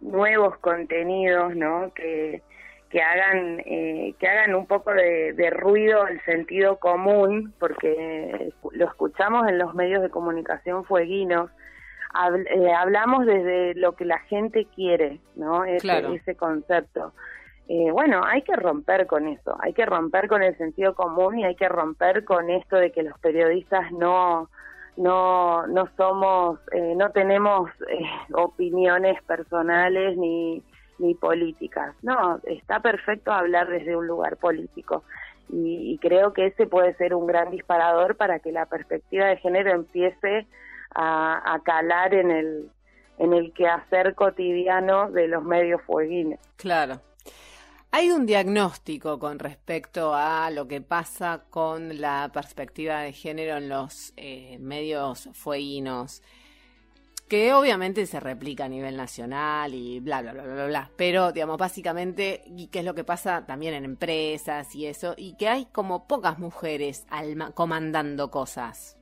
nuevos 0.00 0.56
contenidos, 0.58 1.54
¿no? 1.54 1.92
Que, 1.94 2.42
que 2.90 3.02
hagan 3.02 3.60
eh, 3.66 4.14
que 4.18 4.26
hagan 4.26 4.54
un 4.54 4.66
poco 4.66 4.92
de, 4.92 5.50
ruido 5.50 6.02
al 6.02 6.22
sentido 6.24 6.78
común, 6.78 7.52
porque 7.58 8.52
lo 8.72 8.86
escuchamos 8.86 9.46
en 9.48 9.58
los 9.58 9.74
medios 9.74 10.02
de 10.02 10.10
comunicación 10.10 10.84
fueguinos. 10.84 11.50
Eh, 12.54 12.72
hablamos 12.72 13.26
desde 13.26 13.74
lo 13.74 13.92
que 13.92 14.06
la 14.06 14.18
gente 14.20 14.66
quiere, 14.74 15.20
¿no? 15.36 15.64
Ese, 15.64 16.14
ese 16.14 16.36
concepto. 16.36 17.12
bueno, 17.92 18.22
hay 18.24 18.40
que 18.40 18.56
romper 18.56 19.06
con 19.06 19.28
eso, 19.28 19.58
hay 19.60 19.74
que 19.74 19.84
romper 19.84 20.26
con 20.26 20.42
el 20.42 20.56
sentido 20.56 20.94
común 20.94 21.38
y 21.38 21.44
hay 21.44 21.54
que 21.54 21.68
romper 21.68 22.24
con 22.24 22.48
esto 22.48 22.76
de 22.76 22.92
que 22.92 23.02
los 23.02 23.18
periodistas 23.18 23.92
no 23.92 24.48
no 24.98 25.66
no 25.68 25.88
somos 25.96 26.58
eh, 26.72 26.94
no 26.96 27.10
tenemos 27.12 27.70
eh, 27.88 28.04
opiniones 28.34 29.22
personales 29.22 30.16
ni 30.16 30.62
ni 30.98 31.14
políticas. 31.14 31.94
No 32.02 32.40
está 32.42 32.80
perfecto 32.80 33.32
hablar 33.32 33.68
desde 33.68 33.96
un 33.96 34.08
lugar 34.08 34.36
político. 34.36 35.04
Y, 35.50 35.96
creo 36.02 36.32
que 36.34 36.46
ese 36.46 36.66
puede 36.66 36.94
ser 36.96 37.14
un 37.14 37.26
gran 37.26 37.50
disparador 37.50 38.16
para 38.16 38.40
que 38.40 38.52
la 38.52 38.66
perspectiva 38.66 39.26
de 39.26 39.38
género 39.38 39.70
empiece 39.70 40.46
a, 40.94 41.54
a 41.54 41.60
calar 41.60 42.12
en 42.14 42.30
el 42.30 42.70
en 43.18 43.32
el 43.32 43.52
quehacer 43.52 44.14
cotidiano 44.14 45.10
de 45.10 45.28
los 45.28 45.42
medios 45.44 45.80
fueguines. 45.82 46.38
Claro 46.56 47.00
Hay 47.90 48.10
un 48.10 48.26
diagnóstico 48.26 49.18
con 49.18 49.38
respecto 49.38 50.12
a 50.14 50.50
lo 50.50 50.68
que 50.68 50.82
pasa 50.82 51.44
con 51.48 52.00
la 52.00 52.30
perspectiva 52.34 53.00
de 53.00 53.14
género 53.14 53.56
en 53.56 53.70
los 53.70 54.12
eh, 54.18 54.58
medios 54.60 55.30
fueguinos, 55.32 56.22
que 57.30 57.54
obviamente 57.54 58.04
se 58.04 58.20
replica 58.20 58.66
a 58.66 58.68
nivel 58.68 58.94
nacional 58.94 59.72
y 59.72 60.00
bla, 60.00 60.20
bla, 60.20 60.32
bla, 60.32 60.42
bla, 60.42 60.66
bla. 60.66 60.90
Pero, 60.98 61.32
digamos, 61.32 61.56
básicamente, 61.56 62.42
y 62.46 62.66
qué 62.66 62.80
es 62.80 62.84
lo 62.84 62.94
que 62.94 63.04
pasa 63.04 63.46
también 63.46 63.72
en 63.72 63.86
empresas 63.86 64.74
y 64.74 64.84
eso, 64.84 65.14
y 65.16 65.34
que 65.36 65.48
hay 65.48 65.64
como 65.64 66.06
pocas 66.06 66.38
mujeres 66.38 67.06
comandando 67.54 68.30
cosas. 68.30 68.98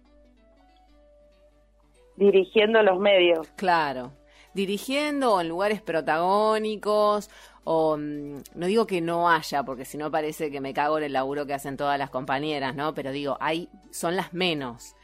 Dirigiendo 2.16 2.82
los 2.84 3.00
medios. 3.00 3.48
Claro 3.56 4.12
dirigiendo 4.56 5.34
o 5.34 5.40
en 5.40 5.48
lugares 5.48 5.82
protagónicos 5.82 7.30
o 7.68 7.96
mm, 7.96 8.42
no 8.54 8.66
digo 8.66 8.86
que 8.86 9.00
no 9.00 9.28
haya, 9.28 9.64
porque 9.64 9.84
si 9.84 9.98
no 9.98 10.08
parece 10.08 10.52
que 10.52 10.60
me 10.60 10.72
cago 10.72 10.98
en 10.98 11.04
el 11.04 11.12
laburo 11.12 11.46
que 11.46 11.54
hacen 11.54 11.76
todas 11.76 11.98
las 11.98 12.10
compañeras, 12.10 12.76
¿no? 12.76 12.94
Pero 12.94 13.10
digo, 13.10 13.36
hay, 13.40 13.68
son 13.90 14.14
las 14.14 14.32
menos. 14.32 14.94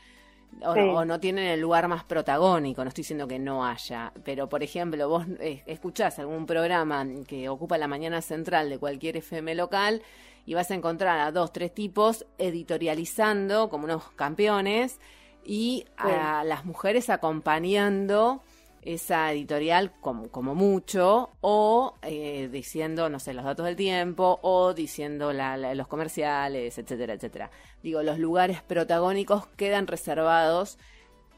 O, 0.64 1.04
no 1.04 1.18
tienen 1.18 1.46
el 1.46 1.60
lugar 1.60 1.88
más 1.88 2.04
protagónico, 2.04 2.84
no 2.84 2.88
estoy 2.88 3.02
diciendo 3.02 3.26
que 3.26 3.38
no 3.38 3.66
haya, 3.66 4.12
pero 4.22 4.48
por 4.48 4.62
ejemplo, 4.62 5.08
vos 5.08 5.26
eh, 5.40 5.62
escuchás 5.66 6.18
algún 6.18 6.44
programa 6.46 7.04
que 7.26 7.48
ocupa 7.48 7.78
la 7.78 7.88
mañana 7.88 8.20
central 8.20 8.68
de 8.68 8.78
cualquier 8.78 9.16
FM 9.16 9.54
local 9.54 10.02
y 10.44 10.54
vas 10.54 10.70
a 10.70 10.74
encontrar 10.74 11.18
a 11.20 11.32
dos, 11.32 11.52
tres 11.52 11.74
tipos 11.74 12.26
editorializando 12.38 13.70
como 13.70 13.86
unos 13.86 14.10
campeones 14.10 15.00
y 15.42 15.86
a 15.96 16.44
las 16.44 16.64
mujeres 16.66 17.08
acompañando 17.10 18.42
esa 18.82 19.30
editorial 19.32 19.92
como, 20.00 20.28
como 20.30 20.54
mucho, 20.54 21.30
o 21.40 21.94
eh, 22.02 22.48
diciendo, 22.50 23.08
no 23.08 23.20
sé, 23.20 23.32
los 23.32 23.44
datos 23.44 23.64
del 23.64 23.76
tiempo, 23.76 24.40
o 24.42 24.74
diciendo 24.74 25.32
los 25.32 25.88
comerciales, 25.88 26.76
etcétera, 26.76 27.14
etcétera. 27.14 27.50
Digo, 27.82 28.02
los 28.02 28.18
lugares 28.18 28.62
protagónicos 28.62 29.46
quedan 29.56 29.86
reservados 29.86 30.78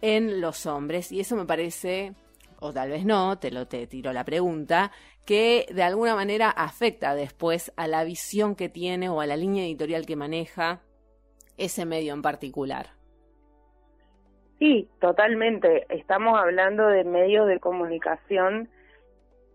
en 0.00 0.40
los 0.40 0.66
hombres, 0.66 1.12
y 1.12 1.20
eso 1.20 1.36
me 1.36 1.44
parece, 1.44 2.14
o 2.60 2.72
tal 2.72 2.90
vez 2.90 3.04
no, 3.04 3.38
te 3.38 3.50
lo 3.50 3.66
te 3.66 3.86
tiro 3.86 4.12
la 4.12 4.24
pregunta, 4.24 4.90
que 5.26 5.66
de 5.72 5.82
alguna 5.82 6.14
manera 6.14 6.50
afecta 6.50 7.14
después 7.14 7.72
a 7.76 7.86
la 7.86 8.04
visión 8.04 8.54
que 8.56 8.68
tiene 8.68 9.08
o 9.10 9.20
a 9.20 9.26
la 9.26 9.36
línea 9.36 9.64
editorial 9.64 10.06
que 10.06 10.16
maneja 10.16 10.82
ese 11.56 11.84
medio 11.84 12.14
en 12.14 12.22
particular. 12.22 13.03
Sí, 14.64 14.88
totalmente. 14.98 15.84
Estamos 15.90 16.40
hablando 16.40 16.86
de 16.86 17.04
medios 17.04 17.46
de 17.46 17.60
comunicación 17.60 18.70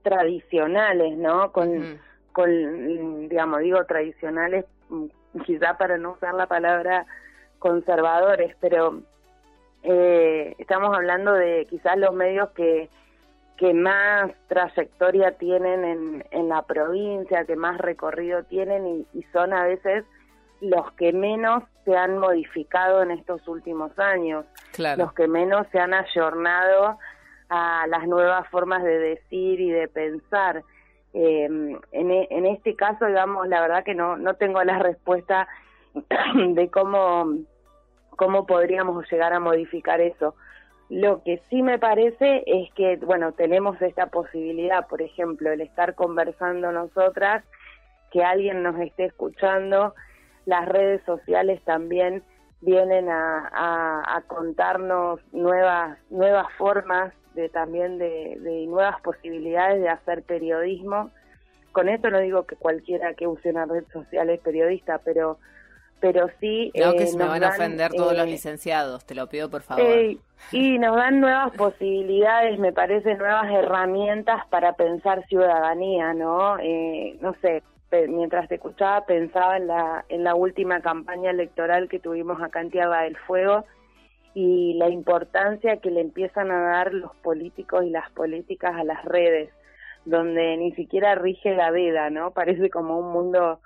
tradicionales, 0.04 1.18
¿no? 1.18 1.52
Con, 1.52 2.00
con 2.32 3.28
digamos, 3.28 3.62
digo 3.62 3.84
tradicionales, 3.86 4.66
mm, 4.90 5.08
quizá 5.48 5.80
para 5.80 5.98
no 5.98 6.12
usar 6.12 6.36
la 6.36 6.46
palabra 6.46 7.08
conservadores, 7.58 8.56
pero 8.62 9.02
eh, 9.82 10.54
estamos 10.60 10.96
hablando 10.96 11.34
de 11.34 11.66
quizás 11.68 11.98
los 11.98 12.14
medios 12.14 12.50
que, 12.52 12.88
que 13.58 13.74
más 13.74 14.32
trayectoria 14.48 15.32
tienen 15.40 15.86
en, 15.86 16.26
en 16.30 16.50
la 16.50 16.62
provincia, 16.68 17.46
que 17.46 17.56
más 17.56 17.80
recorrido 17.80 18.44
tienen 18.44 18.86
y, 18.86 19.08
y 19.18 19.24
son 19.34 19.54
a 19.54 19.66
veces 19.66 20.06
los 20.62 20.92
que 20.94 21.14
menos 21.14 21.64
se 21.86 21.96
han 21.96 22.18
modificado 22.18 23.02
en 23.02 23.12
estos 23.12 23.48
últimos 23.48 23.98
años, 23.98 24.46
los 24.98 25.14
que 25.14 25.28
menos 25.28 25.68
se 25.72 25.80
han 25.80 25.94
ayornado 25.94 26.98
a 27.50 27.88
las 27.88 28.08
nuevas 28.08 28.48
formas 28.50 28.84
de 28.84 29.00
decir 29.00 29.60
y 29.60 29.72
de 29.72 29.88
pensar. 29.88 30.64
Em, 31.14 31.80
en, 31.92 32.12
e, 32.12 32.28
en, 32.30 32.46
este 32.46 32.76
caso, 32.76 33.06
digamos, 33.08 33.48
la 33.48 33.62
verdad 33.62 33.84
que 33.84 33.96
no, 33.96 34.18
no 34.18 34.36
tengo 34.36 34.64
la 34.64 34.78
respuesta 34.78 35.48
de 36.36 36.70
cómo, 36.70 37.34
cómo 38.12 38.46
podríamos 38.46 39.10
llegar 39.12 39.34
a 39.34 39.40
modificar 39.40 40.02
eso. 40.02 40.36
Lo 40.90 41.24
que 41.24 41.42
sí 41.50 41.62
me 41.62 41.80
parece 41.80 42.44
es 42.46 42.72
que, 42.74 42.98
bueno, 42.98 43.32
tenemos 43.32 43.82
esta 43.82 44.08
posibilidad, 44.08 44.88
por 44.88 45.02
ejemplo, 45.02 45.52
el 45.52 45.62
estar 45.62 45.96
conversando 45.96 46.72
nosotras, 46.72 47.44
que 48.12 48.24
alguien 48.24 48.64
nos 48.64 48.80
esté 48.80 49.06
escuchando, 49.06 49.94
las 50.50 50.68
redes 50.68 51.02
sociales 51.06 51.62
también 51.64 52.24
vienen 52.62 53.08
a, 53.10 54.24
contarnos 54.28 55.20
nuevas 55.32 55.98
nuevas 56.10 56.48
formas 56.58 57.14
de 57.36 57.50
también 57.50 58.00
de, 58.00 58.66
nuevas 58.68 59.00
posibilidades 59.02 59.82
de 59.82 59.90
hacer 59.90 60.24
periodismo. 60.24 61.12
Con 61.72 61.88
esto 61.88 62.10
no 62.10 62.20
digo 62.20 62.46
que 62.46 62.56
cualquiera 62.56 63.14
que 63.14 63.28
use 63.28 63.52
una 63.52 63.66
red 63.66 63.86
social 63.94 64.30
es 64.30 64.40
periodista 64.42 65.00
pero 65.06 65.38
pero 66.02 66.30
sí 66.40 66.72
creo 66.74 66.94
que 66.94 67.04
eh, 67.04 67.08
se 67.08 67.18
me 67.18 67.26
van 67.26 67.44
a 67.44 67.50
ofender 67.50 67.92
todos 67.92 68.14
los 68.14 68.26
eh, 68.26 68.32
licenciados 68.32 69.06
te 69.06 69.14
lo 69.14 69.28
pido 69.28 69.50
por 69.50 69.62
favor. 69.62 69.84
Eh, 69.86 70.18
y 70.52 70.80
nos 70.80 70.96
dan 70.96 71.20
nuevas 71.20 71.52
posibilidades 71.56 72.58
me 72.58 72.74
parece 72.74 73.16
nuevas 73.16 73.52
herramientas 73.52 74.48
para 74.50 74.74
pensar 74.74 75.26
ciudadanía 75.28 76.14
no 76.14 76.58
no 76.58 77.36
sé 77.42 77.62
mientras 78.08 78.48
te 78.48 78.56
escuchaba 78.56 79.06
pensaba 79.06 79.58
en 79.58 79.68
la, 79.68 80.06
en 80.10 80.24
la 80.24 80.36
última 80.36 80.82
campaña 80.82 81.32
electoral 81.32 81.90
que 81.90 82.00
tuvimos 82.00 82.42
acá 82.42 82.62
en 82.62 82.70
Tierra 82.70 83.02
del 83.02 83.18
Fuego 83.18 83.66
y 84.34 84.76
la 84.76 84.90
importancia 84.90 85.78
que 85.78 85.90
le 85.90 86.02
empiezan 86.02 86.52
a 86.52 86.62
dar 86.62 86.94
los 86.94 87.16
políticos 87.18 87.84
y 87.86 87.90
las 87.90 88.10
políticas 88.12 88.76
a 88.76 88.84
las 88.84 89.04
redes, 89.06 89.50
donde 90.06 90.56
ni 90.58 90.72
siquiera 90.74 91.16
rige 91.16 91.56
la 91.56 91.72
veda, 91.72 92.10
¿no? 92.10 92.32
Parece 92.32 92.70
como 92.70 93.00
un 93.00 93.12
mundo, 93.12 93.60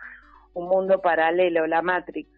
un 0.53 0.69
mundo 0.69 1.01
paralelo, 1.01 1.67
la 1.67 1.81
Matrix. 1.81 2.29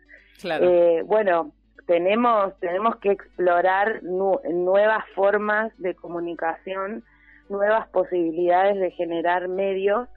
Eh, 0.44 1.04
bueno, 1.06 1.52
tenemos, 1.86 2.58
tenemos 2.60 2.96
que 2.98 3.12
explorar 3.12 4.02
nuevas 4.04 5.06
formas 5.14 5.72
de 5.78 5.94
comunicación, 5.94 7.04
nuevas 7.48 7.88
posibilidades 7.90 8.80
de 8.80 8.92
generar 8.92 9.48
medios 9.48 10.10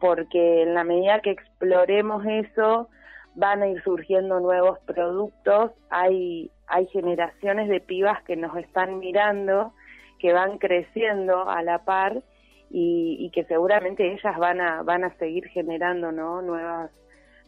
porque 0.00 0.62
en 0.62 0.74
la 0.74 0.84
medida 0.84 1.20
que 1.20 1.30
exploremos 1.30 2.24
eso 2.26 2.88
van 3.34 3.62
a 3.62 3.68
ir 3.68 3.82
surgiendo 3.82 4.40
nuevos 4.40 4.78
productos, 4.80 5.72
hay, 5.90 6.50
hay 6.66 6.86
generaciones 6.86 7.68
de 7.68 7.80
pibas 7.80 8.22
que 8.22 8.36
nos 8.36 8.56
están 8.56 8.98
mirando, 8.98 9.72
que 10.18 10.32
van 10.32 10.58
creciendo 10.58 11.48
a 11.48 11.62
la 11.62 11.84
par 11.84 12.22
y, 12.70 13.30
que 13.32 13.44
seguramente 13.44 14.12
ellas 14.12 14.36
van 14.38 14.60
a, 14.60 14.82
van 14.82 15.04
a 15.04 15.16
seguir 15.18 15.46
generando 15.48 16.12
¿no? 16.12 16.42
nuevas, 16.42 16.90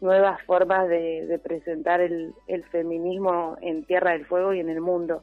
nuevas 0.01 0.41
formas 0.43 0.89
de, 0.89 1.41
presentar 1.43 2.01
el, 2.01 2.33
el, 2.47 2.65
feminismo 2.65 3.57
en 3.61 3.85
Tierra 3.85 4.13
del 4.13 4.27
Fuego 4.27 4.53
y 4.55 4.61
en 4.61 4.69
el 4.69 4.81
mundo. 4.81 5.23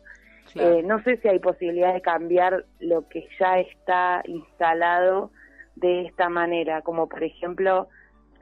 Eh, 0.56 0.82
no 0.84 1.02
sé 1.04 1.18
si 1.18 1.28
hay 1.28 1.40
posibilidad 1.40 1.94
de 1.94 2.02
cambiar 2.02 2.66
lo 2.80 3.08
que 3.08 3.28
ya 3.40 3.60
está 3.60 4.22
instalado 4.26 5.32
de 5.76 6.06
esta 6.06 6.30
manera, 6.30 6.82
como 6.82 7.08
por 7.08 7.24
ejemplo 7.24 7.88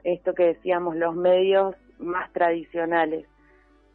esto 0.04 0.34
que 0.34 0.44
decíamos, 0.44 0.96
los 0.96 1.14
medios 1.14 1.76
más 1.98 2.32
tradicionales. 2.32 3.26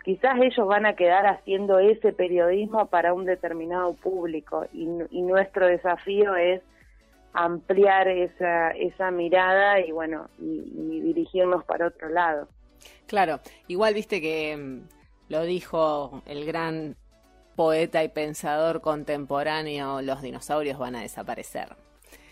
Quizás 0.04 0.40
ellos 0.42 0.66
van 0.68 0.86
a 0.86 0.96
quedar 0.96 1.28
haciendo 1.28 1.80
ese 1.80 2.14
periodismo 2.14 2.88
para 2.88 3.14
un 3.14 3.26
determinado 3.26 3.94
público 3.94 4.66
y, 4.72 4.86
nuestro 4.86 5.68
desafío 5.68 6.36
es 6.36 6.62
ampliar 7.34 8.08
esa, 8.08 8.72
esa 8.72 9.12
mirada 9.12 9.82
y 9.82 9.92
bueno, 9.92 10.30
y, 10.40 11.02
dirigirnos 11.02 11.66
para 11.66 11.88
otro 11.88 12.08
lado. 12.08 12.48
Claro, 13.06 13.42
igual 13.68 13.94
viste 13.94 14.22
que 14.22 14.56
mm, 14.56 14.82
lo 15.30 15.44
dijo 15.44 16.22
el 16.26 16.46
gran 16.46 16.96
poeta 17.58 18.04
y 18.04 18.08
pensador 18.08 18.80
contemporáneo, 18.80 20.02
los 20.02 20.22
dinosaurios 20.22 20.80
van 20.80 20.96
a 20.96 21.02
desaparecer. 21.02 21.76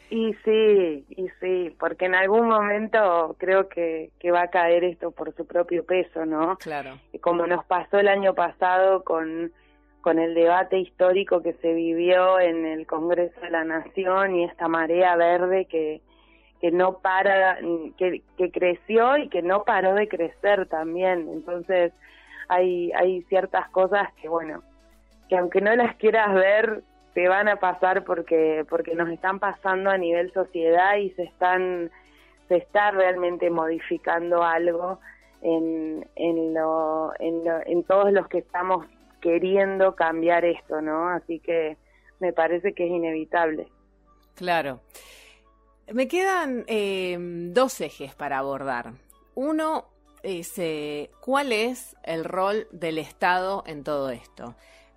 Y 0.09 0.33
sí, 0.45 1.05
y 1.09 1.29
sí, 1.39 1.75
porque 1.79 2.05
en 2.05 2.15
algún 2.15 2.47
momento 2.47 3.35
creo 3.39 3.67
que, 3.69 4.11
que 4.19 4.31
va 4.31 4.43
a 4.43 4.49
caer 4.49 4.83
esto 4.83 5.11
por 5.11 5.33
su 5.35 5.47
propio 5.47 5.83
peso, 5.83 6.25
¿no? 6.25 6.57
Claro. 6.57 6.99
Como 7.21 7.47
nos 7.47 7.65
pasó 7.65 7.97
el 7.97 8.07
año 8.07 8.35
pasado 8.35 9.03
con, 9.03 9.51
con 10.01 10.19
el 10.19 10.35
debate 10.35 10.77
histórico 10.77 11.41
que 11.41 11.53
se 11.53 11.73
vivió 11.73 12.39
en 12.39 12.65
el 12.65 12.85
Congreso 12.85 13.39
de 13.41 13.49
la 13.49 13.63
Nación 13.63 14.35
y 14.35 14.43
esta 14.43 14.67
marea 14.67 15.15
verde 15.15 15.65
que, 15.65 16.01
que 16.61 16.71
no 16.71 16.99
para, 16.99 17.57
que, 17.97 18.21
que 18.37 18.51
creció 18.51 19.17
y 19.17 19.29
que 19.29 19.41
no 19.41 19.63
paró 19.63 19.95
de 19.95 20.07
crecer 20.07 20.67
también. 20.67 21.27
Entonces, 21.29 21.93
hay, 22.47 22.91
hay 22.91 23.23
ciertas 23.23 23.69
cosas 23.69 24.13
que, 24.21 24.29
bueno, 24.29 24.61
que 25.29 25.37
aunque 25.37 25.61
no 25.61 25.75
las 25.75 25.95
quieras 25.95 26.33
ver, 26.35 26.83
te 27.15 27.29
van 27.29 27.47
a 27.47 27.55
pasar 27.55 28.03
porque 28.03 28.65
porque 28.69 28.93
nos 28.93 29.09
están 29.09 29.39
pasando 29.39 29.89
a 29.89 29.97
nivel 29.97 30.31
sociedad 30.33 30.97
y 30.97 31.09
se 31.11 31.23
están 31.23 31.89
se 32.49 32.57
está 32.57 32.91
realmente 32.91 33.49
modificando 33.49 34.43
algo 34.43 34.99
en 35.41 36.05
en 36.15 36.53
lo, 36.53 37.13
en, 37.19 37.41
en 37.65 37.83
todos 37.85 38.11
los 38.11 38.27
que 38.27 38.39
estamos 38.39 38.85
queriendo 39.21 39.95
cambiar 39.95 40.43
esto, 40.43 40.81
¿no? 40.81 41.07
Así 41.07 41.39
que 41.39 41.77
me 42.19 42.33
parece 42.33 42.73
que 42.73 42.85
es 42.85 42.91
inevitable. 42.91 43.69
Claro. 44.35 44.81
Me 45.91 46.07
quedan 46.07 46.65
eh, 46.67 47.17
dos 47.19 47.79
ejes 47.79 48.13
para 48.13 48.39
abordar. 48.39 48.91
Uno 49.35 49.85
es 50.21 50.57
eh, 50.57 51.11
cuál 51.21 51.53
es 51.53 51.95
el 52.03 52.25
rol 52.25 52.67
del 52.71 52.97
Estado 52.97 53.63
en 53.67 53.83
todo 53.83 54.09
esto 54.09 54.55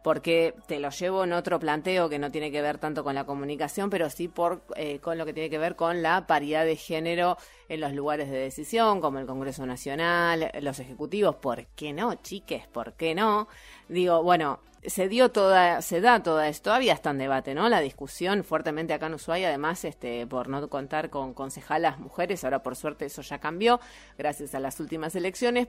porque 0.08 0.54
te 0.66 0.80
lo 0.80 0.88
llevo 0.88 1.24
en 1.24 1.34
otro 1.34 1.60
planteo 1.60 2.08
que 2.08 2.18
no 2.18 2.30
tiene 2.30 2.50
que 2.50 2.62
ver 2.62 2.78
tanto 2.78 3.04
con 3.04 3.14
la 3.14 3.24
comunicación, 3.24 3.90
pero 3.90 4.08
sí 4.08 4.26
por, 4.26 4.62
eh, 4.74 5.00
con 5.00 5.18
lo 5.18 5.26
que 5.26 5.34
tiene 5.34 5.50
que 5.50 5.58
ver 5.58 5.76
con 5.76 6.00
la 6.00 6.26
paridad 6.26 6.64
de 6.64 6.76
género 6.76 7.36
en 7.68 7.82
los 7.82 7.92
lugares 7.92 8.30
de 8.30 8.38
decisión, 8.38 9.02
como 9.02 9.18
el 9.18 9.26
Congreso 9.26 9.66
Nacional, 9.66 10.50
los 10.62 10.78
ejecutivos, 10.78 11.36
¿por 11.36 11.66
qué 11.76 11.92
no, 11.92 12.14
chiques? 12.14 12.66
¿Por 12.68 12.94
qué 12.94 13.14
no? 13.14 13.48
Digo, 13.90 14.22
bueno, 14.22 14.60
se 14.82 15.10
dio 15.10 15.30
toda, 15.30 15.82
se 15.82 16.00
da 16.00 16.22
toda 16.22 16.48
esto, 16.48 16.70
todavía 16.70 16.94
está 16.94 17.10
en 17.10 17.18
debate, 17.18 17.54
¿no? 17.54 17.68
La 17.68 17.80
discusión 17.80 18.44
fuertemente 18.44 18.94
acá 18.94 19.08
en 19.08 19.14
Ushuaia, 19.14 19.48
además, 19.48 19.84
este, 19.84 20.26
por 20.26 20.48
no 20.48 20.70
contar 20.70 21.10
con 21.10 21.34
concejalas 21.34 21.98
mujeres, 21.98 22.44
ahora 22.44 22.62
por 22.62 22.76
suerte 22.76 23.04
eso 23.04 23.20
ya 23.20 23.40
cambió, 23.40 23.78
gracias 24.16 24.54
a 24.54 24.58
las 24.58 24.80
últimas 24.80 25.14
elecciones, 25.16 25.68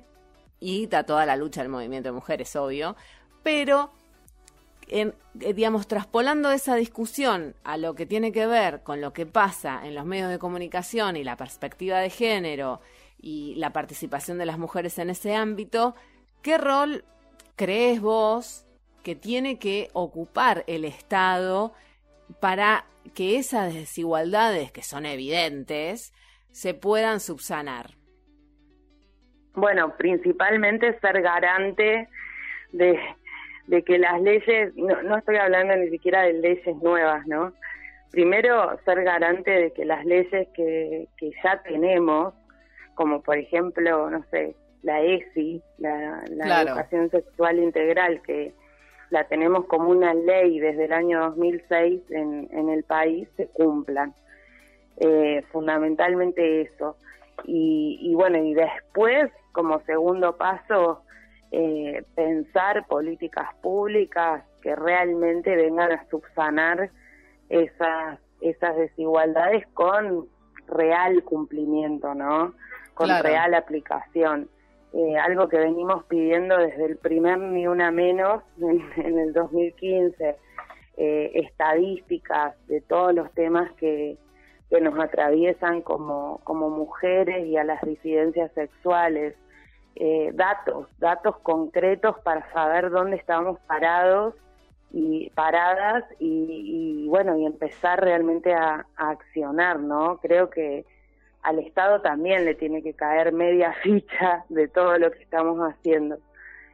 y 0.62 0.84
está 0.84 1.04
toda 1.04 1.25
la 1.25 1.36
lucha 1.36 1.60
del 1.62 1.69
movimiento 1.69 2.08
de 2.08 2.13
mujeres, 2.13 2.56
obvio, 2.56 2.95
pero 3.43 3.91
en, 4.89 5.15
eh, 5.39 5.54
digamos, 5.54 5.88
traspolando 5.88 6.52
esa 6.52 6.75
discusión 6.75 7.56
a 7.63 7.78
lo 7.78 7.95
que 7.95 8.06
tiene 8.06 8.32
que 8.32 8.45
ver 8.45 8.82
con 8.84 9.02
lo 9.02 9.13
que 9.13 9.25
pasa 9.25 9.82
en 9.86 9.95
los 9.95 10.06
medios 10.06 10.30
de 10.30 10.39
comunicación 10.39 11.15
y 11.15 11.23
la 11.23 11.38
perspectiva 11.38 11.99
de 11.99 12.10
género 12.10 12.82
y 13.21 13.56
la 13.56 13.71
participación 13.71 14.38
de 14.38 14.45
las 14.45 14.58
mujeres 14.58 14.97
en 14.99 15.10
ese 15.10 15.36
ámbito, 15.36 15.95
¿qué 16.41 16.58
rol 16.58 17.04
crees 17.56 18.02
vos 18.02 18.65
que 19.04 19.15
tiene 19.15 19.60
que 19.60 19.89
ocupar 19.93 20.63
el 20.67 20.86
Estado 20.86 21.73
para 22.39 22.86
que 23.13 23.38
esas 23.38 23.73
desigualdades 23.73 24.71
que 24.71 24.84
son 24.84 25.06
evidentes 25.06 26.13
se 26.52 26.73
puedan 26.73 27.19
subsanar? 27.19 27.91
Bueno, 29.54 29.95
principalmente 29.97 30.97
ser 30.99 31.21
garante 31.21 32.08
de, 32.71 32.99
de 33.69 33.84
que 33.84 33.99
las 33.99 34.19
leyes, 34.19 34.73
no, 34.75 34.99
no 35.03 35.17
estoy 35.17 35.36
hablando 35.38 35.75
ni 35.75 35.89
siquiera 35.89 36.23
de 36.23 36.34
leyes 36.34 36.75
nuevas, 36.82 37.25
¿no? 37.27 37.53
Primero, 38.10 38.79
ser 38.84 39.03
garante 39.03 39.51
de 39.51 39.71
que 39.73 39.86
las 39.86 40.03
leyes 40.05 40.47
que, 40.55 41.08
que 41.17 41.32
ya 41.43 41.62
tenemos, 41.62 42.34
como 42.95 43.21
por 43.21 43.38
ejemplo, 43.38 44.10
no 44.10 44.25
sé, 44.32 44.55
la 44.82 45.01
ESI, 45.01 45.62
la, 45.77 46.23
educación 46.63 47.12
sexual 47.12 47.60
integral, 47.60 48.23
que 48.23 48.53
la 49.12 49.25
tenemos 49.27 49.65
como 49.65 49.89
una 49.89 50.15
ley 50.15 50.60
desde 50.60 50.86
el 50.86 50.93
año 50.93 51.19
2006 51.19 52.01
en, 52.10 52.49
en 52.51 52.69
el 52.69 52.84
país, 52.84 53.27
se 53.38 53.47
cumplan. 53.49 54.15
Eh, 54.97 55.43
fundamentalmente 55.51 56.62
eso. 56.62 56.97
Y, 57.45 57.99
y 58.01 58.15
bueno, 58.15 58.39
y 58.39 58.55
después, 58.55 59.32
como 59.51 59.79
segundo 59.82 60.36
paso, 60.38 61.03
eh, 61.51 62.03
pensar 62.15 62.85
políticas 62.88 63.53
públicas 63.62 64.43
que 64.62 64.75
realmente 64.75 65.55
vengan 65.55 65.91
a 65.91 66.07
subsanar 66.09 66.91
esas, 67.49 68.19
esas 68.41 68.75
desigualdades 68.75 69.65
con 69.73 70.27
real 70.67 71.23
cumplimiento, 71.23 72.13
¿no? 72.13 72.53
Con 72.93 73.09
real 73.23 73.53
aplicación. 73.53 74.49
Eh, 74.93 75.17
algo 75.17 75.47
que 75.49 75.57
venimos 75.57 76.03
pidiendo 76.05 76.57
desde 76.57 76.85
el 76.85 76.97
primer 76.97 77.38
Ni 77.38 77.67
Una 77.67 77.91
Menos 77.91 78.43
en, 78.97 79.19
el 79.19 79.33
2015, 79.33 80.35
eh, 80.97 81.31
estadísticas 81.33 82.55
de 82.67 82.81
todos 82.81 83.13
los 83.13 83.31
temas 83.33 83.71
que, 83.73 84.17
que 84.69 84.81
nos 84.81 84.99
atraviesan 84.99 85.81
como, 85.81 86.41
como 86.43 86.69
mujeres 86.69 87.45
y 87.47 87.57
a 87.57 87.63
las 87.63 87.81
disidencias 87.81 88.51
sexuales, 88.53 89.35
eh, 89.95 90.32
datos, 90.34 90.88
datos 90.97 91.38
concretos 91.39 92.17
para 92.19 92.49
saber 92.54 92.89
dónde 92.89 93.17
estamos 93.17 93.60
parados 93.62 94.36
y 94.91 95.30
paradas 95.32 96.04
y, 96.19 97.08
bueno, 97.10 97.38
y 97.38 97.45
empezar 97.45 98.02
realmente 98.02 98.54
a, 98.54 98.86
accionar, 98.95 99.80
¿no? 99.80 100.17
Creo 100.17 100.49
que 100.49 100.86
al 101.43 101.60
Estado 101.60 102.02
también 102.02 102.45
le 102.45 102.56
tiene 102.56 102.82
que 102.82 102.93
caer 102.93 103.34
media 103.34 103.73
ficha 103.84 104.45
de 104.49 104.67
todo 104.67 104.97
lo 104.97 105.12
que 105.12 105.21
estamos 105.21 105.60
haciendo. 105.60 106.17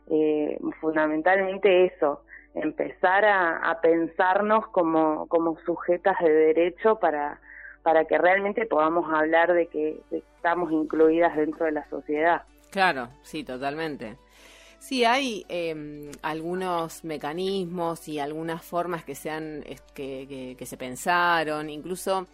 Eh, 0.07 0.59
fundamentalmente 0.79 1.85
eso, 1.85 2.21
empezar 2.53 3.25
a, 3.25 3.79
pensarnos 3.81 4.67
como, 4.67 5.27
como 5.27 5.57
sujetas 5.65 6.17
de 6.19 6.31
derecho 6.31 6.99
para, 6.99 7.39
para 7.83 8.05
que 8.05 8.17
realmente 8.17 8.65
podamos 8.65 9.11
hablar 9.11 9.53
de 9.53 9.67
que 9.67 9.99
estamos 10.11 10.71
incluidas 10.71 11.35
dentro 11.35 11.65
de 11.65 11.73
la 11.73 11.89
sociedad. 11.89 12.43
Claro, 12.75 13.07
sí, 13.23 13.45
totalmente. 13.45 14.17
Sí, 14.79 15.05
hay 15.05 15.45
em, 15.47 16.11
algunos 16.21 17.05
mecanismos 17.05 18.05
y 18.09 18.19
algunas 18.19 18.65
formas 18.65 19.05
que 19.05 19.15
se, 19.15 19.29
que, 19.93 20.55
que, 20.59 20.65
se 20.65 20.75
pensaron, 20.75 21.69
incluso 21.69 22.27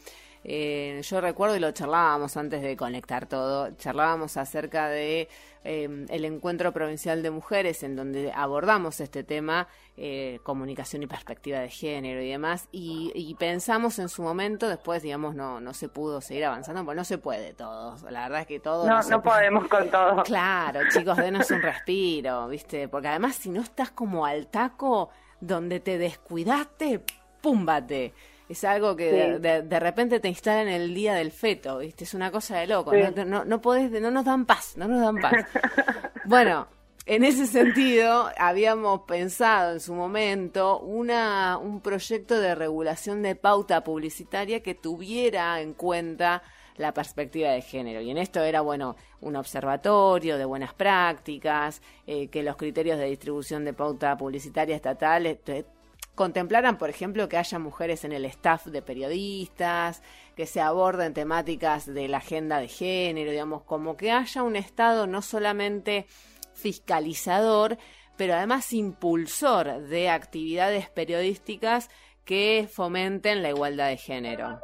eh, 0.43 1.01
yo 1.04 1.21
recuerdo 1.21 1.56
y 1.56 1.60
lo 1.60 1.71
charlábamos 1.71 2.38
antes 2.38 2.62
de 2.62 2.75
conectar 2.75 3.27
todo, 3.27 3.71
charlábamos 3.77 4.38
acerca 4.38 4.88
de 4.88 5.27
Em, 5.63 6.08
el 6.10 6.25
encuentro 6.25 6.71
provincial 6.71 7.21
de 7.21 7.30
mujeres 7.30 7.84
en 7.84 7.95
donde 7.95 8.32
abordamos 8.34 8.99
este 8.99 9.23
tema, 9.23 9.67
eh, 9.95 10.39
comunicación 10.41 11.04
y 11.04 11.08
perspectiva 11.08 11.60
de 11.60 11.69
género 11.69 12.19
y 12.19 12.30
demás, 12.30 12.67
y, 12.71 13.36
pensamos 13.38 13.99
en 13.99 14.10
su 14.10 14.23
momento, 14.23 14.67
después, 14.67 15.04
digamos, 15.04 15.36
no, 15.36 15.60
no 15.60 15.73
se 15.75 15.88
pudo 15.88 16.19
seguir 16.19 16.45
avanzando, 16.45 16.84
pues 16.84 16.97
no 16.97 17.04
se 17.04 17.19
puede 17.19 17.54
todo, 17.54 17.95
la 18.10 18.23
verdad 18.23 18.41
es 18.41 18.47
que 18.47 18.60
todo... 18.60 18.88
No, 18.88 19.04
no, 19.04 19.21
podemos 19.21 19.67
con 19.67 19.89
todo. 19.89 20.23
Claro, 20.23 20.80
chicos, 20.91 21.15
denos 21.17 21.51
un 21.51 21.62
respiro, 21.62 22.47
¿viste? 22.47 22.88
Porque 22.88 23.10
además 23.10 23.36
si 23.36 23.49
no 23.51 23.62
estás 23.62 23.91
como 23.91 24.25
al 24.25 24.47
taco 24.47 25.10
donde 25.39 25.80
te 25.80 25.99
descuidaste, 25.99 27.04
púmbate 27.41 28.13
es 28.52 28.64
algo 28.64 28.96
que 28.96 29.40
de, 29.40 29.80
repente 29.80 30.20
te 30.20 30.28
instala 30.28 30.62
en 30.62 30.68
el 30.68 30.94
día 30.94 31.16
del 31.16 31.32
feto, 31.32 31.78
¿viste? 31.80 32.04
Es 32.04 32.14
una 32.14 32.32
cosa 32.32 32.58
de 32.58 32.68
loco. 32.68 32.92
No, 33.26 33.46
no, 33.46 33.62
podés, 33.62 33.90
no 33.92 34.12
nos 34.12 34.26
dan 34.26 34.46
paz, 34.46 34.74
no 34.76 34.88
nos 34.88 35.02
dan 35.02 35.18
paz. 35.18 35.46
bueno, 36.26 36.68
en 37.06 37.24
ese 37.24 37.48
sentido, 37.48 38.30
habíamos 38.38 39.02
pensado 39.02 39.74
en 39.74 39.80
su 39.80 39.94
momento 39.94 40.80
una, 40.80 41.58
un 41.58 41.82
proyecto 41.82 42.40
de 42.40 42.54
regulación 42.54 43.22
de 43.22 43.36
pauta 43.36 43.84
publicitaria 43.84 44.62
que 44.62 44.76
tuviera 44.76 45.62
en 45.62 45.74
cuenta 45.74 46.44
la 46.76 46.94
perspectiva 46.94 47.52
de 47.52 47.62
género. 47.62 48.02
Y 48.02 48.12
en 48.12 48.18
esto 48.18 48.44
era, 48.44 48.62
bueno, 48.62 48.98
un 49.22 49.36
observatorio 49.36 50.38
de 50.38 50.46
buenas 50.46 50.74
prácticas, 50.74 51.82
eh, 52.06 52.28
que 52.28 52.44
los 52.44 52.56
criterios 52.56 53.00
de 53.00 53.06
distribución 53.06 53.64
de 53.64 53.74
pauta 53.74 54.18
publicitaria 54.18 54.76
estatal 54.76 55.26
este, 55.26 55.66
contemplaran, 56.15 56.78
por 56.78 56.89
ejemplo, 56.89 57.30
que 57.30 57.38
haya 57.38 57.60
mujeres 57.60 58.04
en 58.04 58.12
el 58.12 58.26
staff 58.26 58.65
de 58.65 58.82
periodistas, 58.82 60.04
que 60.36 60.45
se 60.45 60.62
aborden 60.62 61.13
temáticas 61.13 61.86
de 61.86 62.08
la 62.08 62.17
agenda 62.17 62.60
de 62.60 62.67
género, 62.67 63.32
digamos, 63.32 63.63
como 63.63 63.97
que 63.97 64.12
haya 64.12 64.43
un 64.43 64.56
Estado 64.56 65.08
no 65.08 65.21
solamente 65.21 66.06
fiscalizador, 66.54 67.78
pero 68.17 68.34
además 68.34 68.74
impulsor 68.74 69.82
de 69.88 70.10
actividades 70.10 70.89
periodísticas 70.89 71.89
que 72.26 72.67
fomenten 72.69 73.41
la 73.41 73.50
igualdad 73.50 73.89
de 73.89 73.97
género. 73.97 74.60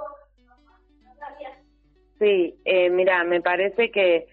Sí, 2.20 2.60
eh, 2.66 2.90
mira, 2.90 3.24
me 3.24 3.42
parece 3.42 3.92
que 3.92 4.28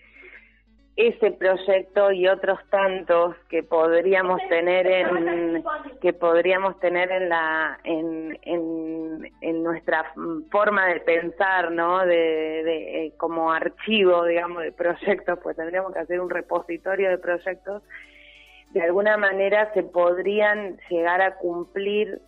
ese 0.97 1.33
proyecto 1.33 2.13
y 2.13 2.29
otros 2.29 2.61
tantos 2.71 3.35
que 3.49 3.65
podríamos 3.65 4.41
tener 4.49 4.87
en 4.87 5.65
que 6.01 6.13
podríamos 6.13 6.79
tener 6.79 7.11
en 7.11 7.29
la 7.29 7.81
en, 7.83 8.39
en, 8.43 9.63
nuestra 9.65 10.13
forma 10.51 10.87
de 10.87 11.01
pensar 11.01 11.73
no 11.73 12.01
de, 12.01 12.15
de, 12.15 13.07
eh, 13.07 13.13
como 13.17 13.51
archivo 13.51 14.25
digamos 14.25 14.63
de 14.63 14.71
proyectos 14.71 15.39
pues 15.43 15.57
tendríamos 15.57 15.93
que 15.93 15.99
hacer 15.99 16.21
un 16.21 16.31
repositorio 16.31 17.11
de 17.11 17.19
proyectos. 17.19 17.83
De 18.71 18.83
alguna 18.83 19.17
manera 19.17 19.73
se 19.73 19.83
podrían 19.83 20.79
llegar 20.91 21.23
a 21.23 21.37
cumplir 21.37 22.21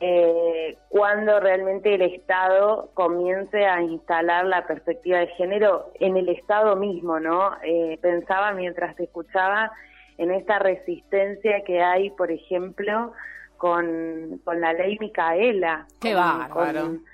eh, 0.00 0.76
cuando 0.88 1.38
realmente 1.40 1.94
el 1.94 2.02
Estado 2.02 2.90
comience 2.94 3.64
a 3.64 3.80
instalar 3.80 4.44
la 4.44 4.66
perspectiva 4.66 5.18
de 5.18 5.28
género 5.28 5.92
en 6.00 6.16
el 6.16 6.28
Estado 6.28 6.76
mismo, 6.76 7.20
¿no? 7.20 7.52
Eh, 7.62 7.98
pensaba 8.02 8.52
mientras 8.52 8.96
te 8.96 9.04
escuchaba 9.04 9.70
en 10.18 10.32
esta 10.32 10.58
resistencia 10.58 11.62
que 11.64 11.82
hay, 11.82 12.10
por 12.10 12.30
ejemplo, 12.30 13.12
con, 13.56 14.40
con 14.44 14.60
la 14.60 14.72
ley 14.72 14.98
Micaela. 15.00 15.86
¡Qué 16.00 16.14
con, 16.50 17.04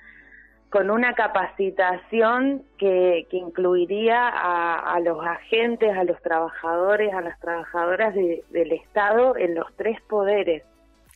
Con, 0.69 0.89
una 0.89 1.13
capacitación 1.13 2.63
que, 2.77 3.27
que 3.29 3.37
incluiría 3.37 4.27
a, 4.27 4.95
a, 4.95 4.99
los 5.01 5.23
agentes, 5.23 5.95
a 5.95 6.03
los 6.03 6.19
trabajadores, 6.21 7.13
a 7.13 7.21
las 7.21 7.39
trabajadoras 7.39 8.15
del 8.15 8.71
Estado 8.71 9.37
en 9.37 9.55
los 9.55 9.67
tres 9.75 10.01
poderes 10.09 10.63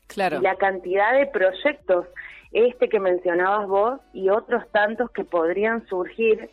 Claro. 0.07 0.37
Y 0.37 0.41
la 0.41 0.55
cantidad 0.55 1.17
de 1.17 1.27
proyectos, 1.27 2.07
este 2.51 2.89
que 2.89 2.99
mencionabas 2.99 3.67
vos 3.67 3.99
y 4.13 4.29
otros 4.29 4.63
tantos 4.71 5.11
que 5.11 5.23
podrían 5.23 5.85
surgir 5.87 6.49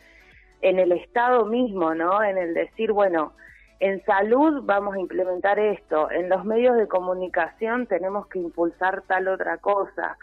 en 0.62 0.78
el 0.78 0.92
Estado 0.92 1.44
mismo, 1.44 1.94
¿no? 1.94 2.22
En 2.22 2.38
el 2.38 2.54
decir, 2.54 2.92
bueno, 2.92 3.34
en 3.80 4.02
salud 4.04 4.62
vamos 4.64 4.94
a 4.94 5.00
implementar 5.00 5.58
esto, 5.58 6.10
en 6.10 6.28
los 6.28 6.44
medios 6.44 6.76
de 6.76 6.86
comunicación 6.86 7.86
tenemos 7.86 8.28
que 8.28 8.38
impulsar 8.38 9.02
tal 9.08 9.26
otra 9.26 9.58
cosa, 9.58 10.16